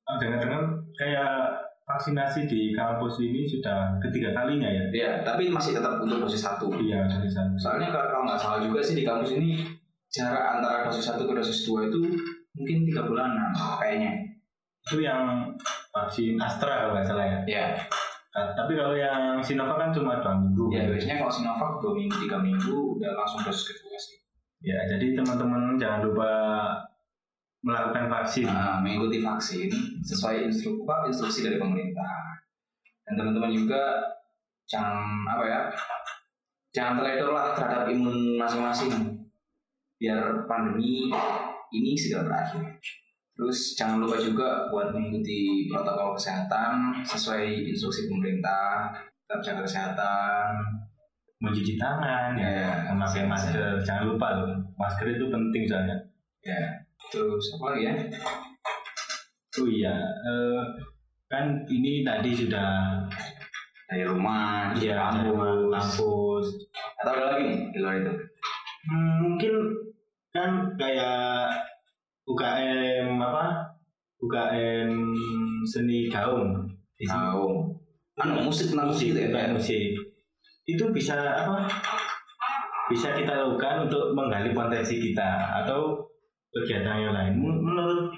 dengar-dengar 0.07 0.63
kayak 0.95 1.62
vaksinasi 1.84 2.48
di 2.48 2.72
kampus 2.72 3.20
ini 3.20 3.44
sudah 3.44 4.00
ketiga 4.00 4.32
kalinya 4.32 4.68
ya 4.68 4.84
Ya, 4.90 5.10
tapi 5.22 5.52
masih 5.52 5.75
tetap 5.75 6.00
untuk 6.00 6.24
dosis 6.24 6.40
satu. 6.40 6.72
iya 6.80 7.04
dari 7.04 7.28
sana 7.28 7.52
Soalnya 7.60 7.92
kalau 7.92 8.24
nggak 8.24 8.40
salah 8.40 8.60
juga 8.63 8.80
sih 8.80 8.96
di 8.96 9.04
kampus 9.04 9.36
ini 9.36 9.60
jarak 10.08 10.60
antara 10.60 10.88
dosis 10.88 11.04
satu 11.04 11.28
ke 11.28 11.34
dosis 11.34 11.68
dua 11.68 11.90
itu 11.92 12.00
mungkin 12.54 12.78
tiga 12.88 13.02
bulanan 13.04 13.50
kayaknya. 13.82 14.12
itu 14.84 15.00
yang 15.00 15.52
vaksin 15.92 16.36
Astra 16.40 16.88
kalau 16.88 16.94
nggak 16.96 17.08
salah 17.08 17.25
ya 17.25 17.40
Ya, 17.48 17.66
Nah, 18.34 18.50
tapi 18.58 18.74
kalau 18.74 18.98
yang 18.98 19.38
Sinovac 19.46 19.78
kan 19.78 19.90
cuma 19.94 20.18
dua 20.18 20.34
minggu 20.42 20.66
ya 20.74 20.90
biasanya 20.90 21.22
kalau 21.22 21.30
Sinovac 21.30 21.72
dua 21.78 21.94
minggu 21.94 22.16
tiga 22.18 22.42
minggu 22.42 22.98
udah 22.98 23.12
langsung 23.13 23.46
dosis 23.46 23.78
kedua 23.78 23.94
sih. 23.94 24.18
Ya, 24.63 24.80
jadi 24.90 25.13
teman-teman 25.13 25.78
jangan 25.78 26.02
lupa 26.08 26.30
melakukan 27.63 28.12
vaksin. 28.12 28.46
Nah, 28.46 28.84
mengikuti 28.84 29.24
vaksin 29.24 29.72
sesuai 30.03 30.51
instru 30.51 30.84
apa, 30.84 31.08
instruksi 31.10 31.48
dari 31.48 31.58
pemerintah. 31.58 32.43
Dan 33.08 33.20
teman-teman 33.20 33.51
juga 33.51 34.03
jangan 34.67 35.27
apa 35.27 35.43
ya, 35.48 35.62
jangan 36.75 37.03
teledor 37.03 37.32
lah 37.36 37.55
terhadap 37.55 37.88
imun 37.91 38.39
masing-masing, 38.39 38.93
biar 40.00 40.48
pandemi 40.48 41.12
ini 41.72 41.91
segera 41.96 42.27
berakhir. 42.27 42.79
Terus 43.34 43.74
jangan 43.74 44.05
lupa 44.05 44.22
juga 44.22 44.70
buat 44.70 44.93
mengikuti 44.93 45.65
protokol 45.65 46.13
kesehatan 46.13 47.01
sesuai 47.01 47.65
instruksi 47.65 48.05
pemerintah, 48.05 48.93
tetap 49.25 49.39
jaga 49.41 49.62
kesehatan. 49.65 50.48
Mencuci 51.43 51.75
tangan, 51.75 52.39
ya, 52.39 52.48
Ya, 52.48 52.72
memakai 52.88 53.27
masker. 53.27 53.75
Jangan 53.84 54.15
lupa 54.15 54.32
loh, 54.32 54.63
masker 54.79 55.12
itu 55.12 55.27
penting 55.27 55.67
soalnya. 55.67 55.98
Ya, 56.39 56.55
terus 57.12 57.45
apa 57.57 57.65
lagi 57.74 57.83
ya? 57.88 57.93
Oh 59.53 59.67
iya, 59.69 59.95
eh, 60.01 60.62
kan 61.29 61.62
ini 61.69 62.01
tadi 62.01 62.33
sudah 62.33 63.01
Dari 63.83 64.10
rumah, 64.10 64.74
di 64.74 64.89
ya 64.89 64.98
kampus, 65.13 65.29
rumah 65.29 65.53
kampus. 65.77 66.45
atau 66.98 67.12
ada 67.13 67.24
lagi 67.29 67.41
nih 67.45 67.60
di 67.69 67.77
luar 67.77 67.95
itu? 68.01 68.13
Hmm, 68.89 69.13
mungkin 69.22 69.53
kan 70.33 70.51
kayak 70.81 71.53
UKM 72.25 73.22
apa? 73.22 73.69
UKM 74.17 74.89
seni 75.69 76.10
gaung. 76.10 76.65
Tahu. 77.05 77.69
Anu 78.17 78.50
musik 78.50 78.74
tentang 78.74 78.89
musik 78.89 79.13
gitu 79.13 79.19
ya? 79.19 79.29
Bukan 79.29 79.62
musik. 79.62 79.93
Itu 80.65 80.89
bisa 80.89 81.13
apa? 81.45 81.69
Bisa 82.89 83.13
kita 83.13 83.45
lakukan 83.45 83.86
untuk 83.86 84.15
menggali 84.17 84.55
potensi 84.57 84.98
kita 84.98 85.62
atau 85.62 86.01
kegiatan 86.53 87.01
yang 87.01 87.13
lain. 87.13 87.33
Men- 87.41 87.62
Menurut 87.63 88.13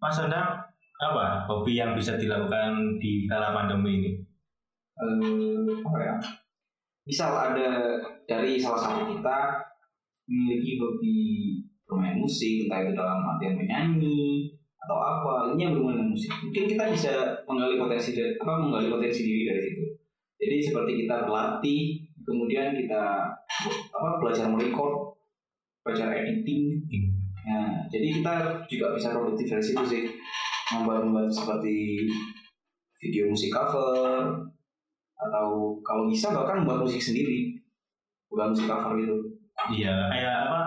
Mas 0.00 0.20
Ondang, 0.20 0.60
apa 1.00 1.48
hobi 1.48 1.80
yang 1.80 1.96
bisa 1.96 2.20
dilakukan 2.20 3.00
di 3.00 3.24
kala 3.24 3.56
pandemi 3.56 4.04
ini? 4.04 4.10
eh, 5.00 5.64
apa 5.80 5.98
ya? 5.98 6.14
Misal 7.08 7.32
ada 7.32 7.96
dari 8.28 8.60
salah 8.60 8.76
satu 8.76 9.08
kita 9.08 9.38
memiliki 10.28 10.76
hobi 10.76 11.16
bermain 11.88 12.20
musik, 12.20 12.68
entah 12.68 12.84
itu 12.84 12.92
dalam 12.92 13.24
artian 13.24 13.56
menyanyi 13.56 14.52
atau 14.78 14.96
apa, 15.00 15.52
ini 15.52 15.64
yang 15.66 15.72
berhubungan 15.74 16.04
dengan 16.04 16.12
musik. 16.14 16.30
Mungkin 16.44 16.64
kita 16.70 16.84
bisa 16.92 17.12
menggali 17.48 17.80
potensi 17.80 18.14
dari 18.14 18.36
apa 18.38 18.52
menggali 18.60 18.86
potensi 18.92 19.20
diri 19.26 19.42
dari 19.48 19.60
situ. 19.64 19.84
Jadi 20.40 20.56
seperti 20.62 20.92
kita 21.04 21.16
berlatih, 21.28 21.82
kemudian 22.22 22.72
kita 22.76 23.04
apa 23.90 24.08
belajar 24.22 24.48
merecord, 24.48 25.16
belajar 25.84 26.14
editing. 26.14 26.80
Nah, 27.46 27.86
jadi 27.88 28.06
kita 28.20 28.34
juga 28.68 28.92
bisa 28.96 29.12
produktif 29.16 29.46
dari 29.48 29.64
situ 29.64 29.84
sih. 29.86 30.04
Membuat-membuat 30.76 31.32
seperti 31.32 32.06
video 33.00 33.32
musik 33.32 33.50
cover, 33.50 34.50
atau 35.20 35.76
kalau 35.84 36.08
bisa 36.08 36.32
bahkan 36.32 36.64
membuat 36.64 36.88
musik 36.88 37.00
sendiri 37.00 37.52
bukan 38.32 38.56
musik 38.56 38.66
cover 38.66 38.96
gitu 38.96 39.16
Iya, 39.68 40.08
kayak 40.08 40.36
apa? 40.48 40.62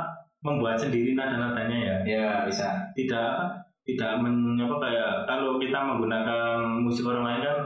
Membuat 0.45 0.77
sendiri 0.77 1.17
nada-nadanya 1.17 1.77
ya. 1.81 1.97
ya 2.05 2.29
bisa 2.45 2.77
Tidak 2.93 3.31
tidak 3.83 4.11
men, 4.23 4.55
apa 4.55 4.79
kayak 4.79 5.11
kalau 5.27 5.59
kita 5.59 5.75
menggunakan 5.75 6.61
musik 6.85 7.03
orang 7.03 7.25
lain 7.25 7.41
kan 7.43 7.59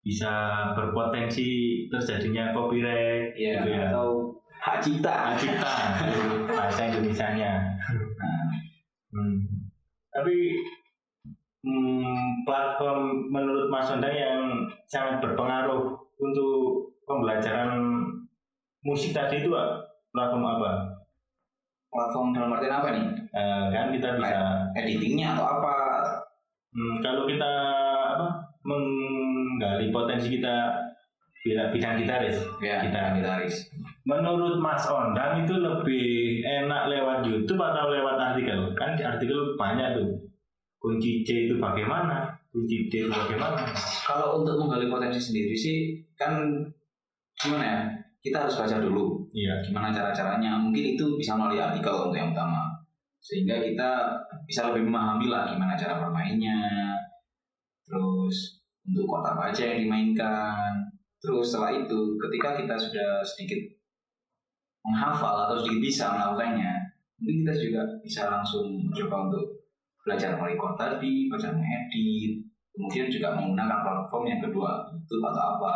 bisa 0.00 0.32
berpotensi 0.72 1.84
terjadinya 1.92 2.56
copyright 2.56 3.36
ya, 3.36 3.60
gitu 3.60 3.68
ya. 3.76 3.92
atau 3.92 4.32
hak 4.48 4.80
cipta 4.80 5.12
Hak 5.12 5.36
cipta 5.36 5.72
itu 6.08 6.22
bahasa 6.48 6.80
Indonesianya. 6.88 7.52
nah, 7.58 7.70
Hmm. 7.92 8.11
Tapi 10.22 10.38
hmm, 11.66 12.46
platform 12.46 13.26
menurut 13.26 13.66
Mas 13.66 13.90
Ondang 13.90 14.14
yang 14.14 14.70
sangat 14.86 15.18
berpengaruh 15.18 15.98
untuk 16.22 16.94
pembelajaran 17.02 18.06
musik 18.86 19.10
tadi 19.10 19.42
itu 19.42 19.50
platform 20.14 20.46
apa? 20.46 20.70
Platform 21.90 22.30
dalam 22.30 22.54
artian 22.54 22.78
apa 22.78 22.88
nih? 22.94 23.06
Eh, 23.34 23.64
kan 23.74 23.90
kita 23.90 24.14
bisa 24.14 24.70
Editingnya 24.78 25.34
atau 25.34 25.58
apa? 25.58 25.74
hmm, 26.70 27.02
kalau 27.02 27.26
kita 27.26 27.52
apa 28.14 28.28
menggali 28.62 29.90
potensi 29.90 30.38
kita 30.38 30.78
bidang 31.42 31.98
gitaris 31.98 32.38
Ya, 32.62 32.78
Kita- 32.78 33.18
gitaris. 33.18 33.66
Menurut 34.02 34.58
Mas 34.58 34.82
Ondang 34.90 35.46
itu 35.46 35.54
lebih 35.58 36.42
enak 36.42 36.90
lewat 36.90 37.22
YouTube 37.22 37.62
atau 37.62 37.90
lewat 37.90 38.18
artikel 38.18 38.74
kan 38.74 38.98
di 38.98 39.02
artikel 39.06 39.54
banyak 39.54 39.94
tuh 39.94 40.10
kunci 40.82 41.22
C 41.22 41.46
itu 41.46 41.54
bagaimana 41.62 42.34
kunci 42.50 42.90
D 42.90 43.06
itu 43.06 43.10
bagaimana 43.10 43.64
Kalau 44.02 44.42
untuk 44.42 44.58
menggali 44.58 44.90
potensi 44.90 45.22
sendiri 45.22 45.54
sih 45.56 46.02
kan 46.18 46.60
gimana 47.38 47.64
ya? 47.64 47.80
Kita 48.22 48.46
harus 48.46 48.54
baca 48.54 48.76
dulu 48.82 49.22
iya 49.34 49.58
gimana 49.62 49.94
cara-caranya. 49.94 50.58
Mungkin 50.58 50.94
itu 50.98 51.16
bisa 51.16 51.38
melalui 51.38 51.62
artikel 51.62 51.90
untuk 51.90 52.18
yang 52.18 52.34
utama. 52.34 52.70
Sehingga 53.22 53.62
kita 53.62 54.18
bisa 54.46 54.70
lebih 54.70 54.90
memahami 54.90 55.30
lah 55.30 55.46
gimana 55.46 55.78
cara 55.78 56.02
bermainnya. 56.02 56.92
Terus 57.86 58.62
untuk 58.82 59.06
chord 59.06 59.26
apa 59.26 59.54
aja 59.54 59.62
yang 59.74 59.86
dimainkan. 59.86 60.70
Terus 61.22 61.54
setelah 61.54 61.70
itu 61.74 62.18
ketika 62.18 62.58
kita 62.58 62.74
sudah 62.74 63.22
sedikit 63.22 63.58
menghafal 64.82 65.46
atau 65.46 65.56
sedikit 65.62 65.80
bisa 65.80 66.04
melakukannya, 66.12 66.72
mungkin 67.18 67.36
kita 67.46 67.54
juga 67.54 67.82
bisa 68.02 68.22
langsung 68.26 68.66
mencoba 68.82 69.30
untuk 69.30 69.44
belajar 70.02 70.34
chord 70.34 70.74
tadi, 70.74 71.30
belajar 71.30 71.54
mengedit, 71.54 72.42
kemudian 72.74 73.06
juga 73.06 73.28
menggunakan 73.38 73.78
platform 73.86 74.24
yang 74.26 74.40
kedua, 74.42 74.90
YouTube 74.90 75.22
atau 75.22 75.42
apa, 75.56 75.74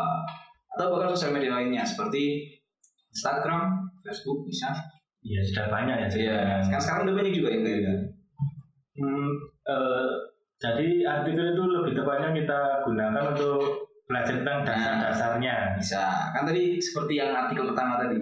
atau 0.75 0.86
bahkan 0.92 1.14
sosial 1.14 1.38
media 1.38 1.54
lainnya 1.54 1.86
seperti 1.86 2.50
Instagram, 3.14 3.86
Facebook 4.02 4.44
bisa. 4.44 4.70
iya 5.26 5.42
sudah 5.42 5.66
banyak 5.66 5.96
ya 5.96 6.08
Iya, 6.10 6.38
sekarang. 6.62 6.82
sekarang 6.82 7.02
udah 7.10 7.16
banyak 7.18 7.32
juga 7.34 7.48
yang 7.50 7.62
kayak 7.66 7.78
gitu. 7.82 7.92
Hmm, 8.96 9.30
eh, 9.66 10.10
jadi 10.56 10.86
artikel 11.04 11.52
itu 11.52 11.62
lebih 11.68 11.92
tepatnya 11.98 12.30
kita 12.32 12.60
gunakan 12.86 13.25
untuk 13.34 13.60
belajar 14.06 14.34
tentang 14.40 14.62
dasar-dasarnya 14.62 15.75
Bisa. 15.76 16.30
Kan 16.32 16.46
tadi 16.46 16.78
seperti 16.78 17.18
yang 17.18 17.34
artikel 17.34 17.66
pertama 17.75 17.98
tadi, 18.00 18.16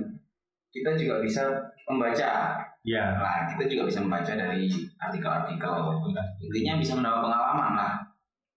kita 0.75 0.91
juga 0.99 1.23
bisa 1.23 1.47
membaca. 1.87 2.59
ya 2.85 3.05
Nah, 3.17 3.47
kita 3.55 3.65
juga 3.71 3.89
bisa 3.89 4.03
membaca 4.03 4.33
dari 4.35 4.67
artikel-artikel. 4.99 5.75
Intinya 6.43 6.75
bisa 6.83 6.93
mendapat 6.99 7.21
pengalaman 7.23 7.73
lah. 7.79 7.95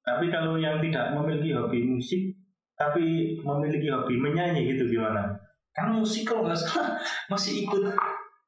tapi 0.07 0.31
kalau 0.31 0.55
yang 0.55 0.79
tidak 0.79 1.11
memiliki 1.11 1.51
hobi 1.51 1.83
musik 1.83 2.31
tapi 2.79 3.35
memiliki 3.43 3.91
hobi 3.91 4.15
menyanyi 4.15 4.71
gitu 4.71 4.87
gimana 4.87 5.35
Kan 5.75 5.91
musik 5.91 6.23
kalau 6.23 6.47
nggak 6.47 6.55
salah 6.55 6.95
masih 7.31 7.67
ikut 7.67 7.91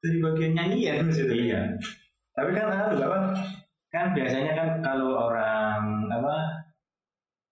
dari 0.00 0.18
bagian 0.18 0.56
nyanyian 0.56 1.04
maksudnya. 1.06 1.36
Iya. 1.36 1.62
Tapi 2.34 2.50
kan 2.56 2.72
anu 2.72 2.96
apa? 2.96 3.18
Kan 3.92 4.16
biasanya 4.16 4.56
kan 4.56 4.68
kalau 4.80 5.28
orang 5.28 6.08
apa 6.08 6.64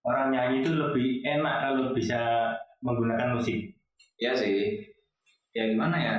orang 0.03 0.33
nyanyi 0.33 0.65
itu 0.65 0.73
lebih 0.75 1.23
enak 1.23 1.55
kalau 1.63 1.93
bisa 1.93 2.51
menggunakan 2.83 3.37
musik. 3.37 3.71
Ya 4.19 4.35
sih. 4.35 4.88
Ya 5.59 5.67
gimana 5.75 5.99
ya? 5.99 6.17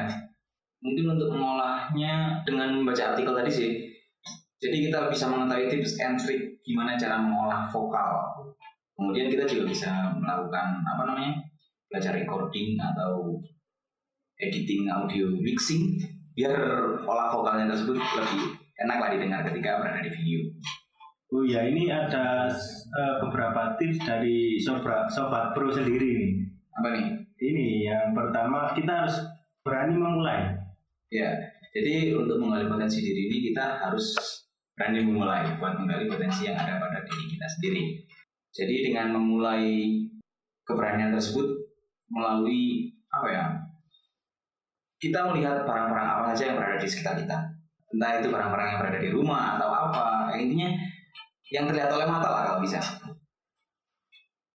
Mungkin 0.83 1.15
untuk 1.15 1.31
mengolahnya 1.31 2.43
dengan 2.43 2.75
membaca 2.75 3.15
artikel 3.15 3.31
tadi 3.31 3.51
sih. 3.51 3.71
Jadi 4.59 4.91
kita 4.91 5.07
bisa 5.07 5.31
mengetahui 5.31 5.71
tips 5.71 5.95
and 6.03 6.19
trick 6.19 6.59
gimana 6.67 6.99
cara 6.99 7.23
mengolah 7.23 7.71
vokal. 7.71 8.35
Kemudian 8.99 9.31
kita 9.31 9.47
juga 9.47 9.71
bisa 9.71 10.11
melakukan 10.19 10.83
apa 10.83 11.03
namanya? 11.07 11.39
belajar 11.89 12.13
recording 12.13 12.77
atau 12.77 13.41
editing 14.37 14.85
audio 14.85 15.25
mixing 15.41 15.97
biar 16.37 16.53
olah 17.03 17.33
vokalnya 17.33 17.65
tersebut 17.73 17.97
lebih 17.97 18.55
enak 18.79 18.97
lah 19.01 19.09
didengar 19.11 19.41
ketika 19.49 19.81
berada 19.81 20.05
di 20.05 20.11
video. 20.13 20.39
Oh 21.29 21.45
iya, 21.45 21.65
ini 21.65 21.89
ada 21.89 22.49
eh, 22.93 23.15
beberapa 23.21 23.77
tips 23.77 24.01
dari 24.01 24.57
sobat 24.57 25.09
sobat 25.09 25.53
pro 25.53 25.69
sendiri 25.69 26.09
nih. 26.15 26.31
Apa 26.77 26.87
nih? 26.93 27.05
Ini 27.37 27.65
yang 27.91 28.07
pertama 28.17 28.71
kita 28.73 29.05
harus 29.05 29.17
berani 29.63 29.95
memulai. 29.95 30.55
Ya, 31.09 31.33
jadi 31.73 32.13
untuk 32.17 32.37
menggali 32.41 32.69
potensi 32.69 33.01
diri 33.01 33.29
ini 33.29 33.37
kita 33.51 33.81
harus 33.81 34.13
berani 34.73 35.05
memulai 35.05 35.57
buat 35.57 35.75
menggali 35.77 36.07
potensi 36.09 36.47
yang 36.47 36.57
ada 36.57 36.81
pada 36.81 37.01
diri 37.05 37.23
kita 37.35 37.47
sendiri. 37.57 37.83
Jadi 38.49 38.75
dengan 38.89 39.13
memulai 39.13 40.05
keberanian 40.65 41.13
tersebut 41.13 41.45
melalui 42.09 42.93
apa 43.13 43.27
ya? 43.29 43.45
Kita 44.99 45.31
melihat 45.31 45.63
barang-barang 45.63 46.07
apa 46.19 46.23
saja 46.33 46.51
yang 46.51 46.57
berada 46.59 46.77
di 46.81 46.89
sekitar 46.89 47.15
kita. 47.21 47.37
Entah 47.89 48.11
itu 48.21 48.27
barang-barang 48.29 48.67
yang 48.67 48.79
berada 48.81 48.99
di 48.99 49.09
rumah 49.13 49.57
atau 49.57 49.69
apa. 49.71 50.33
Intinya 50.37 50.69
yang 51.49 51.65
terlihat 51.65 51.89
oleh 51.93 52.05
mata 52.05 52.27
lah 52.29 52.41
kalau 52.49 52.59
bisa. 52.61 52.81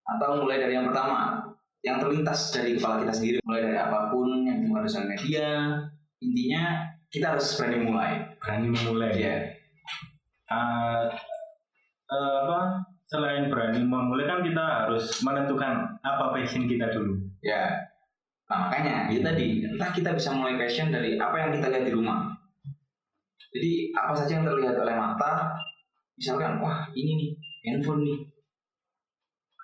Atau 0.05 0.45
mulai 0.45 0.61
dari 0.61 0.77
yang 0.77 0.87
pertama, 0.87 1.43
yang 1.85 2.01
terlintas 2.01 2.49
dari 2.51 2.81
kepala 2.81 3.05
kita 3.05 3.13
sendiri, 3.13 3.37
mulai 3.45 3.63
dari 3.69 3.79
apa 3.79 4.09
pun 4.09 4.49
yang 4.49 4.65
di 4.65 4.67
sosial 4.73 5.05
media, 5.05 5.49
intinya 6.25 6.65
kita 7.13 7.37
harus 7.37 7.47
berani 7.61 7.79
mulai. 7.85 8.13
Berani 8.41 8.67
memulai. 8.73 9.13
Ya, 9.21 9.37
Eh, 10.45 11.05
eh, 12.13 12.35
apa? 12.45 12.85
Selain 13.09 13.49
berani 13.49 13.81
memulai 13.85 14.29
kan 14.29 14.41
kita 14.45 14.65
harus 14.65 15.21
menentukan 15.25 15.97
apa 16.01 16.25
passion 16.33 16.69
kita 16.69 16.89
dulu. 16.93 17.21
ya. 17.45 17.69
Nah, 18.45 18.69
makanya 18.69 19.09
itu 19.09 19.25
tadi, 19.25 19.65
entah 19.65 19.89
kita 19.93 20.13
bisa 20.13 20.37
mulai 20.37 20.61
passion 20.61 20.93
dari 20.93 21.17
apa 21.17 21.37
yang 21.37 21.51
kita 21.57 21.73
lihat 21.73 21.85
di 21.89 21.93
rumah. 21.97 22.29
Jadi 23.57 23.73
apa 23.97 24.13
saja 24.13 24.37
yang 24.37 24.45
terlihat 24.45 24.77
oleh 24.77 24.93
mata, 24.97 25.57
misalkan, 26.21 26.61
wah 26.61 26.85
ini 26.93 27.13
nih 27.17 27.31
handphone 27.65 28.05
nih. 28.05 28.19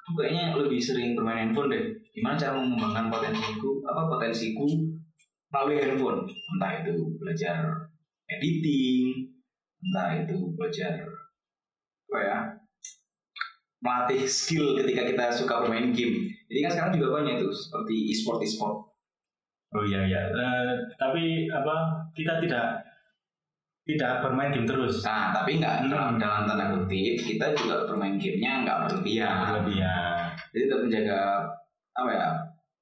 Aku 0.01 0.11
kayaknya 0.17 0.57
lebih 0.57 0.81
sering 0.81 1.13
bermain 1.13 1.53
handphone 1.53 1.69
deh. 1.69 2.00
Gimana 2.11 2.35
cara 2.35 2.59
mengembangkan 2.59 3.07
potensiku, 3.09 3.83
apa 3.87 4.03
potensiku 4.11 4.67
melalui 5.51 5.79
handphone? 5.79 6.27
Entah 6.27 6.73
itu 6.83 6.95
belajar 7.23 7.57
editing, 8.27 9.31
entah 9.83 10.27
itu 10.27 10.37
belajar 10.55 11.07
apa 12.11 12.19
ya 12.19 12.39
melatih 13.81 14.29
skill 14.29 14.77
ketika 14.77 15.09
kita 15.09 15.25
suka 15.33 15.65
bermain 15.65 15.95
game. 15.95 16.29
Jadi 16.53 16.59
kan 16.67 16.71
sekarang 16.75 16.93
juga 17.01 17.09
banyak 17.17 17.35
itu 17.41 17.49
seperti 17.49 17.95
e-sport 18.13 18.39
e-sport. 18.45 18.77
Oh 19.73 19.85
iya 19.87 20.05
iya. 20.05 20.21
Eh, 20.29 20.75
tapi 20.99 21.47
apa? 21.49 22.05
Kita 22.13 22.43
tidak 22.43 22.83
tidak 23.89 24.21
bermain 24.21 24.53
game 24.53 24.69
terus. 24.69 25.01
Nah, 25.01 25.33
tapi 25.33 25.57
nggak 25.57 25.87
Hmm. 25.87 25.91
dalam, 25.91 26.11
dalam 26.21 26.43
tanda 26.45 26.77
kutip 26.77 27.17
kita 27.25 27.57
juga 27.57 27.89
bermain 27.89 28.21
gamenya 28.21 28.53
nggak 28.67 28.79
berlebihan. 28.87 29.47
Berlebihan. 29.49 30.19
Jadi 30.53 30.63
tetap 30.67 30.81
menjaga 30.85 31.21
apa 31.93 32.11
ya 32.11 32.29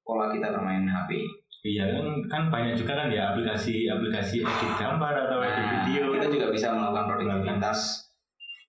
pola 0.02 0.28
kita 0.28 0.48
bermain 0.50 0.84
HP. 0.84 1.10
Iya 1.58 1.84
kan, 1.90 2.06
kan 2.30 2.42
banyak 2.48 2.78
juga 2.78 2.94
kan 2.94 3.08
ya 3.10 3.34
aplikasi-aplikasi 3.34 4.40
edit 4.40 4.72
gambar 4.78 5.26
atau 5.26 5.42
edit 5.42 5.58
Nah, 5.58 5.82
video. 5.84 6.14
kita 6.14 6.26
juga 6.30 6.46
bisa 6.48 6.70
melakukan 6.70 7.04
produktivitas 7.10 7.78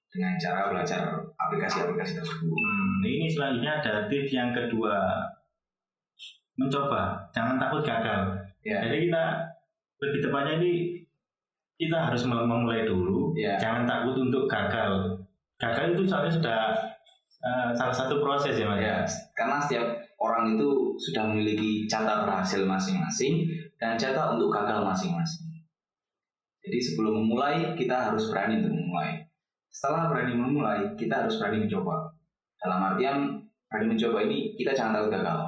dengan 0.09 0.33
cara 0.35 0.73
belajar 0.73 0.99
aplikasi-aplikasi 1.37 2.17
tersebut. 2.17 2.49
Hmm, 2.49 2.99
ini 3.05 3.29
selanjutnya 3.29 3.77
ada 3.77 4.09
tips 4.09 4.33
yang 4.33 4.49
kedua. 4.51 4.97
Mencoba, 6.59 7.23
jangan 7.31 7.55
takut 7.55 7.85
gagal. 7.85 8.35
Ya. 8.65 8.83
Jadi 8.83 9.07
kita 9.07 9.23
lebih 10.03 10.19
tepatnya 10.19 10.53
ini 10.59 10.73
kita 11.79 12.11
harus 12.11 12.27
mem- 12.27 12.43
memulai 12.43 12.83
dulu. 12.83 13.31
Ya. 13.31 13.55
Jangan 13.55 13.87
takut 13.87 14.19
untuk 14.19 14.43
gagal. 14.49 15.15
Gagal 15.55 15.95
itu 15.95 16.03
soalnya 16.03 16.33
sudah 16.33 16.59
eh, 17.39 17.69
salah 17.71 17.95
satu 17.95 18.19
proses 18.19 18.59
ya 18.59 18.67
mas. 18.67 18.83
Ya, 18.83 18.97
karena 19.31 19.55
setiap 19.63 19.85
orang 20.19 20.59
itu 20.59 20.99
sudah 20.99 21.31
memiliki 21.31 21.87
cara 21.87 22.27
berhasil 22.27 22.59
masing-masing 22.67 23.47
dan 23.79 23.95
cara 23.95 24.35
untuk 24.35 24.51
gagal 24.51 24.83
masing-masing. 24.83 25.47
Jadi 26.59 26.77
sebelum 26.83 27.23
memulai, 27.23 27.71
kita 27.79 28.11
harus 28.11 28.27
berani 28.27 28.59
untuk 28.59 28.75
memulai. 28.75 29.23
Setelah 29.71 30.11
berani 30.11 30.35
memulai, 30.35 30.79
kita 30.99 31.23
harus 31.23 31.39
berani 31.39 31.63
mencoba. 31.63 32.11
Dalam 32.59 32.79
artian, 32.93 33.39
berani 33.71 33.95
mencoba 33.95 34.27
ini, 34.27 34.53
kita 34.59 34.75
jangan 34.75 34.99
takut 34.99 35.11
gagal. 35.15 35.39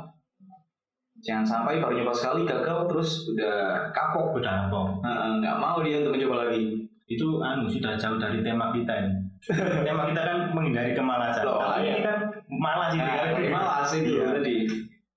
Jangan 1.21 1.45
sampai 1.45 1.77
baru 1.83 2.01
nyoba 2.01 2.15
sekali 2.15 2.47
gagal, 2.47 2.89
terus 2.89 3.29
udah 3.29 3.91
kapok. 3.93 4.39
Udah? 4.39 4.71
Nah, 5.03 5.37
nggak 5.37 5.59
mau 5.59 5.83
dia 5.83 6.01
untuk 6.01 6.17
mencoba 6.17 6.47
lagi. 6.47 6.79
Itu 7.05 7.43
anu 7.43 7.67
sudah 7.67 7.99
jauh 7.99 8.17
dari 8.17 8.39
tema 8.39 8.71
kita 8.71 8.89
ini. 9.03 9.30
tema 9.87 10.03
kita 10.09 10.21
kan 10.21 10.37
menghindari 10.53 10.93
kemalasan. 10.93 11.43
Loh, 11.45 11.57
Kalau 11.57 11.77
iya. 11.81 11.93
ini 11.97 12.01
kan 12.05 12.17
malas 12.47 12.91
ini. 12.93 13.01
Nah, 13.01 13.15
kan. 13.17 13.31
malas 13.49 13.89
itu 13.97 14.11
Iya. 14.13 14.25
tadi. 14.37 14.55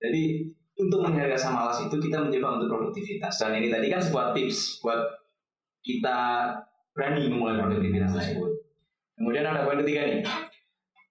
Jadi 0.01 0.21
untuk 0.75 0.99
menghindari 1.05 1.31
rasa 1.33 1.49
malas 1.53 1.77
itu 1.85 1.95
kita 2.01 2.17
mencoba 2.25 2.47
untuk 2.59 2.67
produktivitas. 2.73 3.33
Dan 3.39 3.61
ini 3.61 3.69
tadi 3.69 3.87
kan 3.87 4.01
sebuah 4.01 4.33
tips 4.33 4.81
buat 4.81 5.01
kita 5.85 6.17
berani 6.97 7.29
memulai 7.29 7.61
produktivitas 7.61 8.11
tersebut. 8.17 8.51
Kemudian 9.15 9.47
ada 9.47 9.63
poin 9.63 9.79
ketiga 9.79 10.01
nih, 10.09 10.19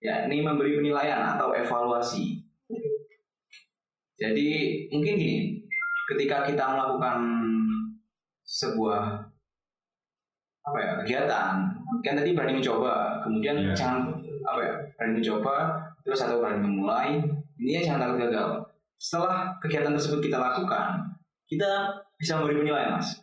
yakni 0.04 0.44
memberi 0.44 0.76
penilaian 0.76 1.38
atau 1.38 1.56
evaluasi. 1.56 2.42
Jadi 4.14 4.48
mungkin 4.92 5.14
gini, 5.16 5.38
ketika 6.12 6.44
kita 6.46 6.64
melakukan 6.76 7.18
sebuah 8.44 9.33
apa 10.64 10.78
ya 10.80 10.90
kegiatan. 11.04 11.54
Kan 12.00 12.14
tadi 12.16 12.32
berani 12.32 12.60
mencoba 12.60 13.20
kemudian 13.20 13.56
Iya. 13.60 13.76
jangan 13.76 14.16
apa 14.44 14.60
ya 14.60 14.74
berani 14.96 15.12
mencoba 15.20 15.54
terus 16.04 16.20
atau 16.24 16.40
berani 16.40 16.60
memulai 16.64 17.20
ini 17.60 17.70
ya 17.78 17.80
jangan 17.84 18.08
takut 18.08 18.18
gagal. 18.28 18.48
Setelah 18.96 19.52
kegiatan 19.60 19.92
tersebut 19.92 20.20
kita 20.24 20.40
lakukan 20.40 21.04
kita 21.44 21.92
bisa 22.16 22.40
memberi 22.40 22.64
penilaian 22.64 22.96
mas. 22.96 23.20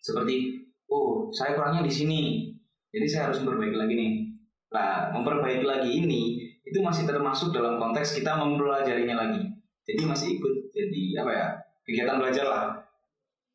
Seperti 0.00 0.60
oh 0.92 1.32
saya 1.32 1.56
kurangnya 1.56 1.84
di 1.84 1.92
sini 1.92 2.20
jadi 2.92 3.06
saya 3.08 3.22
harus 3.32 3.40
memperbaiki 3.40 3.76
lagi 3.80 3.94
nih. 3.96 4.12
Nah 4.72 5.10
memperbaiki 5.16 5.64
lagi 5.64 5.90
ini 6.04 6.22
itu 6.64 6.78
masih 6.84 7.08
termasuk 7.08 7.50
dalam 7.50 7.80
konteks 7.80 8.20
kita 8.20 8.36
mempelajarinya 8.36 9.16
lagi. 9.16 9.42
Jadi 9.88 10.02
masih 10.06 10.28
ikut 10.38 10.54
jadi 10.70 11.24
apa 11.24 11.30
ya 11.32 11.46
kegiatan 11.88 12.20
belajar 12.20 12.46
lah 12.46 12.64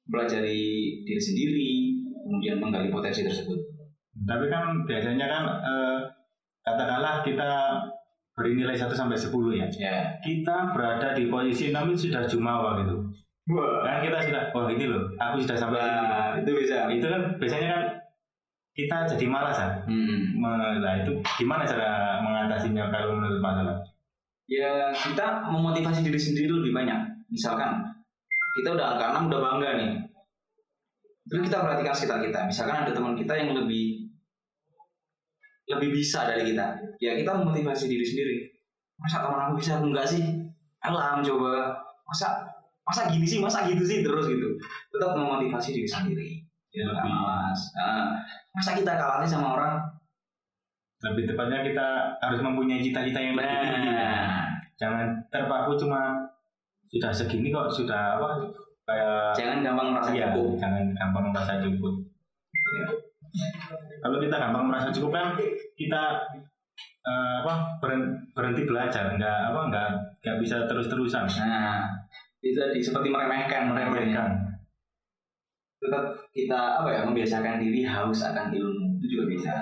pelajari 0.09 1.01
diri 1.05 1.21
sendiri 1.21 1.73
kemudian 2.25 2.57
menggali 2.57 2.89
potensi 2.89 3.21
tersebut 3.21 3.61
Tapi 4.25 4.49
kan 4.49 4.87
biasanya 4.89 5.27
kan 5.29 5.43
eh, 5.61 5.97
katakanlah 6.65 7.21
kita 7.21 7.77
beri 8.33 8.57
nilai 8.57 8.73
1 8.73 8.89
sampai 8.89 9.13
10 9.13 9.29
ya. 9.53 9.67
ya 9.77 9.97
Kita 10.17 10.73
berada 10.73 11.13
di 11.13 11.29
posisi 11.29 11.69
6 11.69 11.93
itu 11.93 12.09
sudah 12.09 12.25
jumawa 12.25 12.81
gitu. 12.81 12.95
wah 13.53 13.85
Kan 13.85 14.01
kita 14.01 14.17
sudah, 14.25 14.43
wah 14.55 14.65
ini 14.73 14.89
loh, 14.89 15.05
aku 15.21 15.45
sudah 15.45 15.57
sampai 15.59 15.77
sini. 15.77 16.01
Nah, 16.09 16.33
itu 16.41 16.51
bisa 16.57 16.77
Itu 16.89 17.05
kan 17.11 17.21
biasanya 17.37 17.67
kan 17.69 17.83
kita 18.75 18.97
jadi 19.15 19.25
malas 19.31 19.55
kan. 19.55 19.71
hmm. 19.87 20.43
Nah 20.83 20.93
itu 20.99 21.15
gimana 21.39 21.63
cara 21.63 22.19
mengatasinya 22.19 22.91
kalau 22.91 23.15
menurut 23.15 23.39
Mas 23.39 23.63
ya 24.45 24.93
kita 24.93 25.49
memotivasi 25.49 26.05
diri 26.05 26.19
sendiri 26.19 26.51
lebih 26.53 26.75
banyak 26.75 26.99
misalkan 27.33 27.81
kita 28.53 28.77
udah 28.77 28.95
angka 28.95 29.05
6 29.25 29.29
udah 29.31 29.41
bangga 29.41 29.69
nih 29.79 29.91
terus 31.25 31.41
kita 31.49 31.57
perhatikan 31.61 31.93
sekitar 31.93 32.19
kita. 32.21 32.39
Misalkan 32.45 32.77
ada 32.85 32.91
teman 32.93 33.13
kita 33.17 33.33
yang 33.33 33.57
lebih 33.57 34.05
lebih 35.65 35.89
bisa 35.97 36.29
dari 36.29 36.53
kita. 36.53 36.77
Ya 37.01 37.17
kita 37.17 37.33
memotivasi 37.41 37.89
diri 37.89 38.05
sendiri. 38.05 38.37
Masa 39.01 39.25
teman 39.25 39.49
aku 39.49 39.53
bisa 39.57 39.81
aku 39.81 39.89
enggak 39.89 40.07
sih? 40.07 40.23
Alah 40.85 41.17
mencoba 41.17 41.73
masa 42.05 42.45
masa 42.85 43.09
gini 43.09 43.25
sih? 43.25 43.41
Masa 43.41 43.65
gitu 43.65 43.81
sih? 43.81 44.05
Terus 44.05 44.29
gitu. 44.29 44.47
Tetap 44.93 45.17
memotivasi 45.17 45.73
diri 45.73 45.89
sendiri. 45.89 46.29
Ya, 46.75 46.91
lebih, 46.91 47.07
malas. 47.07 47.71
Nah, 47.71 48.19
masa 48.51 48.75
kita 48.75 48.99
kalah 48.99 49.23
sih 49.23 49.31
sama 49.31 49.55
orang? 49.55 49.79
Lebih 51.07 51.31
tepatnya 51.31 51.63
kita 51.63 51.87
harus 52.19 52.39
mempunyai 52.43 52.83
cita-cita 52.83 53.15
yang 53.15 53.39
lebih 53.39 53.47
tinggi. 53.63 53.91
nah 53.95 54.43
Jangan 54.75 55.07
terpaku 55.31 55.79
cuma 55.79 56.19
sudah 56.91 57.11
segini 57.15 57.55
kok 57.55 57.71
sudah 57.71 58.19
apa 58.19 58.43
kayak 58.85 59.33
jangan 59.33 59.65
gampang 59.65 59.87
merasa 59.97 60.09
Iya, 60.13 60.29
cukup 60.31 60.61
jangan 60.61 60.83
gampang 60.93 61.25
merasa 61.33 61.53
cukup. 61.61 61.95
Kalau 63.99 64.17
kita 64.21 64.35
gampang 64.37 64.65
merasa 64.69 64.89
cukup 64.93 65.11
kan 65.11 65.27
kita 65.75 66.03
eh, 67.05 67.35
apa 67.41 67.53
berhenti 68.33 68.63
belajar, 68.63 69.17
nggak 69.17 69.39
apa 69.51 69.59
nggak 69.73 69.89
nggak 70.21 70.37
bisa 70.41 70.65
terus 70.69 70.87
terusan 70.89 71.25
Nah, 71.25 71.85
itu 72.45 72.57
tadi 72.57 72.79
seperti 72.81 73.09
meremehkan, 73.09 73.73
meremehkan. 73.73 73.93
meremehkan. 73.93 74.29
Tetap 75.81 76.05
kita 76.33 76.81
apa 76.81 76.89
ya 76.93 77.01
membiasakan 77.05 77.61
diri 77.61 77.81
haus 77.85 78.21
akan 78.21 78.53
ilmu 78.53 79.01
itu 79.01 79.17
juga 79.17 79.25
bisa. 79.29 79.53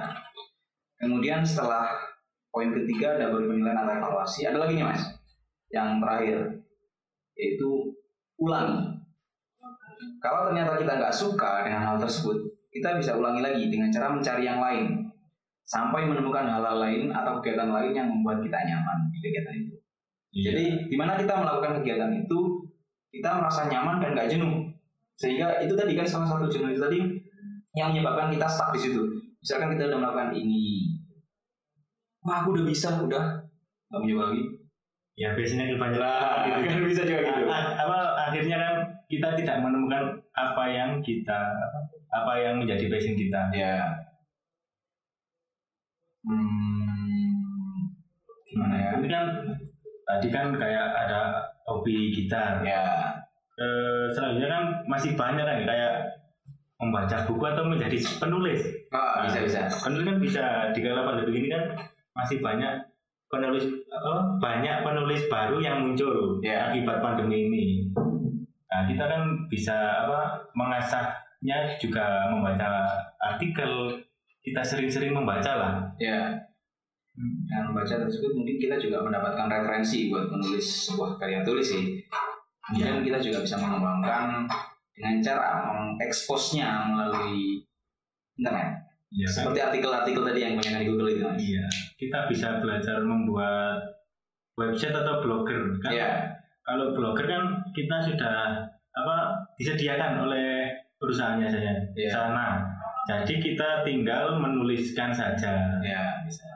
Kemudian 1.00 1.44
setelah 1.44 2.00
poin 2.48 2.72
ketiga 2.72 3.20
ada 3.20 3.34
penilaian 3.34 3.76
atau 3.76 3.92
evaluasi. 3.98 4.48
Ada 4.48 4.62
lagi 4.62 4.80
nih 4.80 4.86
mas, 4.88 5.04
yang 5.74 6.00
terakhir 6.00 6.64
yaitu 7.34 7.92
ulangi. 8.38 8.93
Kalau 10.20 10.50
ternyata 10.50 10.80
kita 10.80 10.94
nggak 11.00 11.14
suka 11.14 11.68
dengan 11.68 11.82
hal 11.84 11.98
tersebut, 12.00 12.38
kita 12.72 12.96
bisa 12.98 13.14
ulangi 13.14 13.42
lagi 13.44 13.68
dengan 13.70 13.92
cara 13.92 14.10
mencari 14.10 14.44
yang 14.48 14.60
lain 14.64 15.04
sampai 15.64 16.04
menemukan 16.08 16.44
hal-hal 16.44 16.76
lain 16.80 17.08
atau 17.12 17.40
kegiatan 17.40 17.72
lain 17.72 17.92
yang 17.96 18.08
membuat 18.12 18.44
kita 18.44 18.58
nyaman 18.68 18.98
di 19.14 19.18
kegiatan 19.24 19.54
itu. 19.56 19.74
Iya. 20.34 20.44
Jadi 20.52 20.64
di 20.92 20.96
mana 20.98 21.14
kita 21.16 21.34
melakukan 21.40 21.80
kegiatan 21.80 22.12
itu 22.12 22.40
kita 23.14 23.30
merasa 23.38 23.70
nyaman 23.70 24.02
dan 24.02 24.18
gak 24.18 24.30
jenuh. 24.34 24.68
Sehingga 25.16 25.62
itu 25.62 25.78
tadi 25.78 25.94
kan 25.94 26.08
salah 26.10 26.28
satu 26.28 26.50
jenuh 26.50 26.74
itu 26.74 26.82
tadi 26.82 27.00
yang 27.78 27.94
menyebabkan 27.94 28.34
kita 28.34 28.50
stuck 28.50 28.74
di 28.74 28.82
situ. 28.82 29.02
Misalkan 29.40 29.78
kita 29.78 29.92
udah 29.94 30.00
melakukan 30.02 30.30
ini, 30.34 30.88
wah 32.24 32.42
aku 32.42 32.56
udah 32.58 32.66
bisa, 32.66 32.96
udah 32.98 33.44
nggak 33.92 34.00
mau 34.00 34.08
nyoba 34.08 34.24
lagi. 34.34 34.44
ya 35.14 35.38
biasanya 35.38 35.78
Lah, 35.78 36.50
gitu. 36.50 36.60
kan 36.74 36.80
bisa 36.90 37.02
juga 37.06 37.22
gitu. 37.22 37.46
A- 37.46 37.74
apa 37.78 37.98
akhirnya 38.18 38.58
kan 38.58 38.76
kita 39.18 39.38
tidak 39.38 39.58
menemukan 39.62 40.18
apa 40.34 40.64
yang 40.70 41.00
kita 41.06 41.40
apa 42.10 42.34
yang 42.42 42.62
menjadi 42.62 42.86
passion 42.90 43.16
kita. 43.16 43.42
Ya. 43.54 43.76
Hmm, 46.24 47.92
gimana 48.48 48.76
ya? 48.80 48.90
Ini 48.98 49.08
kan 49.12 49.26
tadi 50.08 50.28
kan 50.32 50.46
kayak 50.56 50.88
ada 50.96 51.20
hobi 51.68 52.14
gitar. 52.16 52.64
Ya, 52.64 53.14
Eh, 53.54 54.10
selanjutnya 54.18 54.50
kan 54.50 54.64
masih 54.90 55.14
banyak 55.14 55.46
kan 55.46 55.62
kayak 55.62 55.94
membaca 56.82 57.22
buku 57.30 57.44
atau 57.46 57.64
menjadi 57.70 58.02
penulis. 58.18 58.66
oh, 58.90 59.30
bisa 59.30 59.40
bisa. 59.46 59.60
Penulis 59.86 60.06
kan 60.10 60.18
bisa 60.18 60.44
di 60.74 60.82
kala 60.82 61.06
pandemi 61.06 61.46
ini 61.46 61.50
kan 61.54 61.64
masih 62.18 62.42
banyak 62.42 62.82
penulis 63.30 63.70
apa, 63.94 64.42
banyak 64.42 64.76
penulis 64.82 65.22
baru 65.30 65.62
yang 65.62 65.86
muncul 65.86 66.42
Ya. 66.42 66.74
akibat 66.74 66.98
pandemi 67.06 67.46
ini. 67.46 67.64
Nah, 68.74 68.90
kita 68.90 69.06
kan 69.06 69.22
bisa 69.54 69.78
apa 70.02 70.42
mengasahnya 70.58 71.78
juga 71.78 72.26
membaca 72.34 72.90
artikel. 73.22 74.02
Kita 74.42 74.66
sering-sering 74.66 75.14
membaca 75.14 75.52
lah. 75.54 75.74
Ya. 76.02 76.42
Dengan 77.14 77.70
membaca 77.70 77.94
tersebut 78.02 78.34
mungkin 78.34 78.58
kita 78.58 78.82
juga 78.82 79.06
mendapatkan 79.06 79.46
referensi 79.46 80.10
buat 80.10 80.26
menulis 80.34 80.90
sebuah 80.90 81.22
karya 81.22 81.46
tulis 81.46 81.70
sih. 81.70 82.02
Kemudian 82.66 83.06
kita 83.06 83.22
juga 83.22 83.46
bisa 83.46 83.62
mengembangkan 83.62 84.50
dengan 84.98 85.22
cara 85.22 85.62
mengeksposnya 85.70 86.90
melalui 86.90 87.62
internet. 88.34 88.90
Iya 89.14 89.28
kan? 89.30 89.36
Seperti 89.38 89.60
artikel-artikel 89.62 90.24
tadi 90.26 90.40
yang 90.42 90.54
banyak 90.58 90.74
di 90.82 90.86
Google 90.90 91.10
itu. 91.14 91.22
Iya. 91.54 91.66
Kita 92.02 92.20
bisa 92.26 92.58
belajar 92.58 92.98
membuat 93.06 93.78
website 94.58 94.98
atau 94.98 95.22
blogger 95.22 95.78
kan. 95.86 95.92
Iya. 95.94 96.12
Kalau 96.64 96.96
blogger 96.96 97.28
kan 97.28 97.44
kita 97.76 97.98
sudah 98.00 98.64
apa 98.94 99.16
disediakan 99.60 100.24
oleh 100.24 100.72
perusahaannya 100.96 101.50
saja 101.52 101.72
Iya. 101.92 102.10
sana. 102.10 102.48
Jadi 103.04 103.36
kita 103.44 103.84
tinggal 103.84 104.40
menuliskan 104.40 105.12
saja. 105.12 105.76
Ya, 105.84 106.24
bisa. 106.24 106.48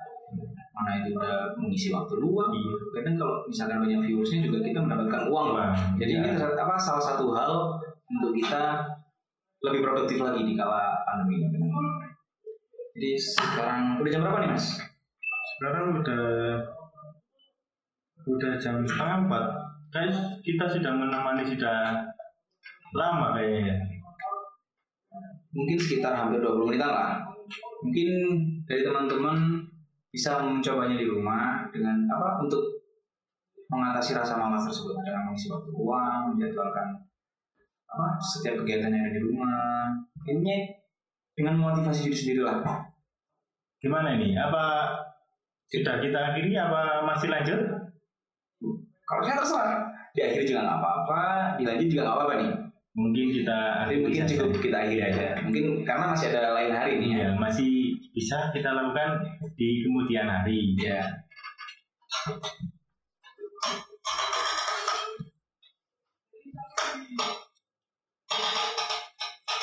Mana 0.71 1.03
itu 1.03 1.11
udah 1.11 1.51
mengisi 1.59 1.91
waktu 1.91 2.23
luang. 2.23 2.55
Iya. 2.55 2.71
Kadang 2.95 3.15
kalau 3.19 3.35
misalkan 3.43 3.83
banyak 3.83 3.99
viewersnya 4.07 4.47
juga 4.47 4.63
kita 4.63 4.79
mendapatkan 4.79 5.27
uang. 5.27 5.47
Wah, 5.51 5.75
Jadi 5.99 6.11
iya. 6.15 6.23
ini 6.23 6.29
ternyata 6.39 6.63
apa 6.63 6.75
salah 6.79 7.03
satu 7.03 7.35
hal 7.35 7.51
untuk 8.07 8.31
kita 8.31 8.79
lebih 9.59 9.81
produktif 9.83 10.23
lagi 10.23 10.47
di 10.47 10.53
kala 10.55 11.03
pandemi 11.03 11.43
ini. 11.43 11.59
Jadi 12.95 13.11
sekarang 13.13 13.99
udah 14.01 14.09
jam 14.09 14.21
berapa 14.23 14.39
nih 14.41 14.51
mas? 14.55 14.65
sekarang 15.57 15.85
udah 15.97 16.25
udah 18.29 18.51
jam 18.61 18.85
setengah 18.85 19.25
empat. 19.25 19.45
Kayak 19.87 20.43
kita 20.43 20.65
sudah 20.67 20.91
menemani 20.91 21.43
sudah 21.47 22.03
lama 22.91 23.35
kayaknya. 23.35 23.75
Mungkin 25.55 25.77
sekitar 25.79 26.13
hampir 26.13 26.43
20 26.43 26.67
menitan 26.67 26.91
lah. 26.91 27.13
Mungkin 27.81 28.09
dari 28.67 28.83
teman-teman 28.83 29.63
bisa 30.11 30.43
mencobanya 30.43 30.97
di 30.99 31.07
rumah 31.07 31.67
dengan 31.71 32.03
apa 32.09 32.43
untuk 32.43 32.83
mengatasi 33.67 34.15
rasa 34.15 34.39
malas 34.39 34.63
tersebut 34.67 34.95
dengan 35.03 35.27
mengisi 35.27 35.51
waktu 35.51 35.69
luang, 35.75 36.33
menjadwalkan 36.33 37.03
apa 37.87 38.07
setiap 38.19 38.63
kegiatan 38.63 38.91
yang 38.91 39.07
ada 39.07 39.13
di 39.15 39.21
rumah. 39.23 39.91
Ini 40.27 40.55
dengan 41.37 41.55
motivasi 41.61 42.11
diri 42.11 42.17
sendiri 42.17 42.41
lah. 42.43 42.59
Gimana 43.77 44.17
ini? 44.17 44.33
Apa 44.35 44.89
sudah 45.69 46.01
kita 46.01 46.33
akhiri 46.33 46.57
apa 46.57 47.05
masih 47.05 47.29
lanjut? 47.29 47.76
Kalau 49.07 49.23
saya 49.23 49.39
terserah. 49.39 49.79
Di 50.11 50.19
akhir 50.19 50.43
juga 50.43 50.59
nggak 50.67 50.79
apa-apa, 50.83 51.21
dilanjut 51.55 51.87
juga 51.87 52.01
nggak 52.03 52.17
apa-apa 52.19 52.35
nih. 52.43 52.51
Mungkin 52.97 53.25
kita 53.29 53.59
Tapi 53.85 53.95
mungkin 54.03 54.25
cukup 54.27 54.49
kita 54.59 54.77
akhiri 54.83 55.03
aja. 55.07 55.27
Mungkin 55.47 55.87
karena 55.87 56.05
masih 56.11 56.27
ada 56.35 56.51
lain 56.59 56.73
hari 56.75 56.93
nih 56.99 57.11
ya. 57.23 57.29
Masih 57.39 57.95
bisa 58.11 58.51
kita 58.51 58.67
lakukan 58.75 59.23
di 59.55 59.87
kemudian 59.87 60.27
hari. 60.27 60.75
Ya. 60.75 61.23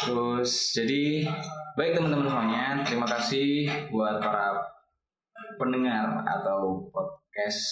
Terus 0.04 0.52
jadi 0.72 1.28
baik 1.76 2.00
teman-teman 2.00 2.28
semuanya, 2.33 2.64
terima 2.85 3.09
kasih 3.09 3.68
buat 3.92 4.20
para 4.20 4.72
pendengar 5.57 6.24
atau 6.28 6.88
podcast 6.92 7.64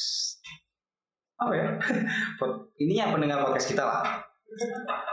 apa 1.42 1.52
ya? 1.54 1.68
Pod- 2.38 2.70
ini 2.78 2.94
yang 2.98 3.10
pendengar 3.12 3.42
podcast 3.42 3.68
kita 3.70 3.84
lah. 3.84 4.02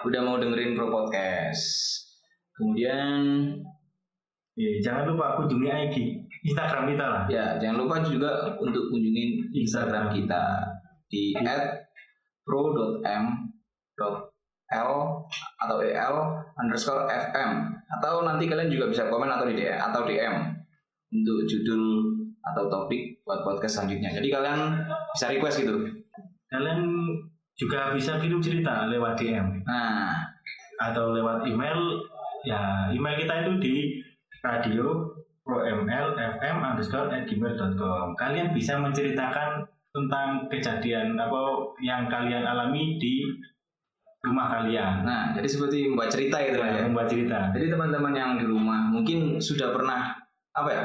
udah 0.04 0.20
mau 0.20 0.36
dengerin 0.36 0.76
Pro 0.76 0.92
Podcast. 0.92 1.63
Kemudian 2.54 3.24
Ya, 4.60 4.68
jangan 4.84 5.15
lupa 5.15 5.39
kunjungi 5.39 5.72
IG 5.72 5.96
Instagram 6.44 6.92
kita 6.92 7.06
lah. 7.08 7.24
ya 7.32 7.56
jangan 7.63 7.80
lupa 7.80 8.04
juga 8.04 8.28
untuk 8.60 8.92
kunjungin 8.92 9.48
Instagram 9.56 10.12
kita 10.12 10.60
di 11.08 11.32
@pro.m.l 12.44 14.13
atau 15.63 15.78
el 15.80 16.15
underscore 16.60 17.08
fm 17.08 17.52
atau 17.88 18.28
nanti 18.28 18.52
kalian 18.52 18.68
juga 18.68 18.92
bisa 18.92 19.08
komen 19.08 19.32
atau 19.32 19.48
di 19.48 19.63
DM 19.63 19.80
atau 19.80 20.04
DM 20.04 20.36
untuk 21.15 21.48
judul 21.48 22.12
atau 22.44 22.68
topik 22.68 23.24
buat 23.24 23.48
podcast 23.48 23.80
selanjutnya. 23.80 24.12
Jadi 24.12 24.28
kalian 24.28 24.76
bisa 25.15 25.32
request 25.32 25.63
gitu. 25.63 25.88
Kalian 26.50 26.82
juga 27.54 27.94
bisa 27.94 28.18
kirim 28.18 28.42
cerita 28.42 28.88
lewat 28.90 29.20
DM 29.20 29.62
Nah, 29.68 30.16
atau 30.80 31.14
lewat 31.14 31.46
email. 31.46 31.78
Ya, 32.48 32.88
email 32.96 33.20
kita 33.20 33.46
itu 33.46 33.52
di 33.60 33.76
radio 34.40 35.12
promlfm 35.44 36.58
underscore 36.64 37.12
at 37.12 37.28
gmail.com 37.28 38.16
Kalian 38.16 38.56
bisa 38.56 38.80
menceritakan 38.80 39.68
tentang 39.90 40.48
kejadian 40.48 41.18
apa 41.18 41.74
yang 41.82 42.08
kalian 42.08 42.46
alami 42.46 43.02
di 43.02 43.26
rumah 44.20 44.52
kalian. 44.52 45.08
nah 45.08 45.32
jadi 45.32 45.48
seperti 45.48 45.88
membuat 45.88 46.12
cerita 46.12 46.44
gitu 46.44 46.60
Mas, 46.60 46.76
ya. 46.76 46.84
membuat 46.86 47.08
cerita. 47.08 47.40
Jadi 47.56 47.66
teman-teman 47.72 48.14
yang 48.14 48.32
di 48.36 48.46
rumah 48.46 48.92
mungkin 48.92 49.40
sudah 49.40 49.72
pernah 49.72 50.12
apa 50.52 50.70
ya 50.70 50.84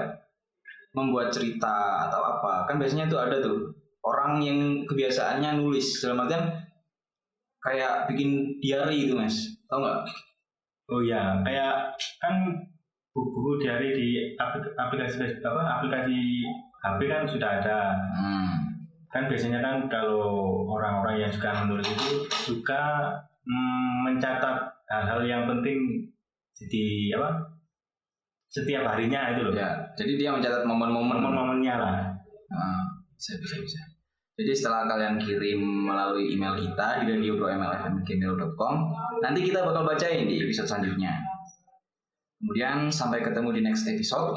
membuat 0.94 1.34
cerita 1.34 2.06
atau 2.06 2.22
apa 2.22 2.70
kan 2.70 2.78
biasanya 2.78 3.10
tuh 3.10 3.18
ada 3.18 3.42
tuh 3.42 3.74
orang 4.04 4.44
yang 4.44 4.58
kebiasaannya 4.84 5.64
nulis 5.64 5.98
dalam 6.04 6.24
artian 6.28 6.44
kayak 7.64 8.06
bikin 8.12 8.60
diary 8.60 9.08
itu 9.08 9.16
mas 9.16 9.32
tau 9.66 9.80
nggak 9.80 10.04
Oh 10.92 11.00
ya, 11.00 11.40
kayak 11.40 11.96
kan 12.20 12.52
buku-buku 13.16 13.64
diary 13.64 13.96
di 13.96 14.08
aplik- 14.36 14.76
aplikasi 14.76 15.40
apa 15.40 15.80
aplikasi 15.80 16.44
HP 16.84 17.00
kan 17.08 17.24
sudah 17.24 17.48
ada. 17.62 17.78
hmm. 18.20 18.52
Kan 19.08 19.30
biasanya 19.30 19.64
kan 19.64 19.76
kalau 19.88 20.66
orang-orang 20.68 21.24
yang 21.24 21.32
suka 21.32 21.64
menulis 21.64 21.86
itu 21.88 22.26
suka 22.28 23.14
mm, 23.48 23.94
mencatat 24.10 24.56
hal-hal 24.90 25.22
yang 25.24 25.42
penting 25.48 26.04
di 26.68 27.08
apa 27.16 27.32
setiap 28.52 28.84
harinya 28.92 29.32
itu 29.34 29.40
loh. 29.48 29.54
ya 29.56 29.72
jadi 29.96 30.12
dia 30.20 30.30
mencatat 30.34 30.68
momen-momen 30.68 31.16
Momen-momennya 31.22 31.74
lah. 31.80 31.96
Nah, 32.52 32.82
bisa 33.16 33.40
bisa 33.40 33.56
bisa 33.62 33.80
jadi 34.34 34.50
setelah 34.50 34.90
kalian 34.90 35.14
kirim 35.22 35.62
melalui 35.62 36.34
email 36.34 36.58
kita 36.58 37.06
di 37.06 37.14
radiopromlfm.gmail.com 37.14 38.74
nanti 39.22 39.40
kita 39.46 39.62
bakal 39.62 39.86
bacain 39.86 40.26
di 40.26 40.42
episode 40.42 40.66
selanjutnya. 40.66 41.22
Kemudian 42.42 42.90
sampai 42.90 43.22
ketemu 43.22 43.54
di 43.54 43.60
next 43.62 43.86
episode. 43.86 44.34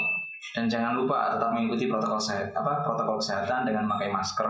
Dan 0.53 0.69
jangan 0.69 1.01
lupa 1.01 1.33
tetap 1.33 1.49
mengikuti 1.49 1.89
protokol 1.89 2.21
sehat 2.21 2.53
apa 2.53 2.85
protokol 2.85 3.17
kesehatan 3.19 3.67
dengan 3.67 3.89
memakai 3.89 4.13
masker 4.13 4.47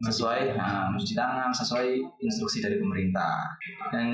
sesuai 0.00 0.56
nah, 0.56 0.88
mencuci 0.88 1.12
tangan 1.12 1.50
sesuai 1.50 1.98
instruksi 2.22 2.62
dari 2.62 2.78
pemerintah. 2.78 3.50
Dan 3.90 4.06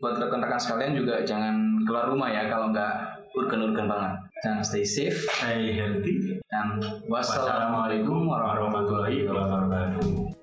buat 0.00 0.16
rekan-rekan 0.16 0.58
sekalian 0.58 0.96
juga 0.96 1.20
jangan 1.20 1.84
keluar 1.84 2.08
rumah 2.08 2.32
ya 2.32 2.48
kalau 2.48 2.72
nggak 2.72 2.92
urgen-urgen 3.36 3.86
banget 3.86 4.12
dan 4.42 4.58
stay 4.66 4.82
safe 4.82 5.22
Stay 5.38 5.78
healthy. 5.78 6.42
dan 6.50 6.82
Wassalamualaikum 7.06 8.26
warahmatullahi 8.26 9.22
wabarakatuh. 9.24 10.41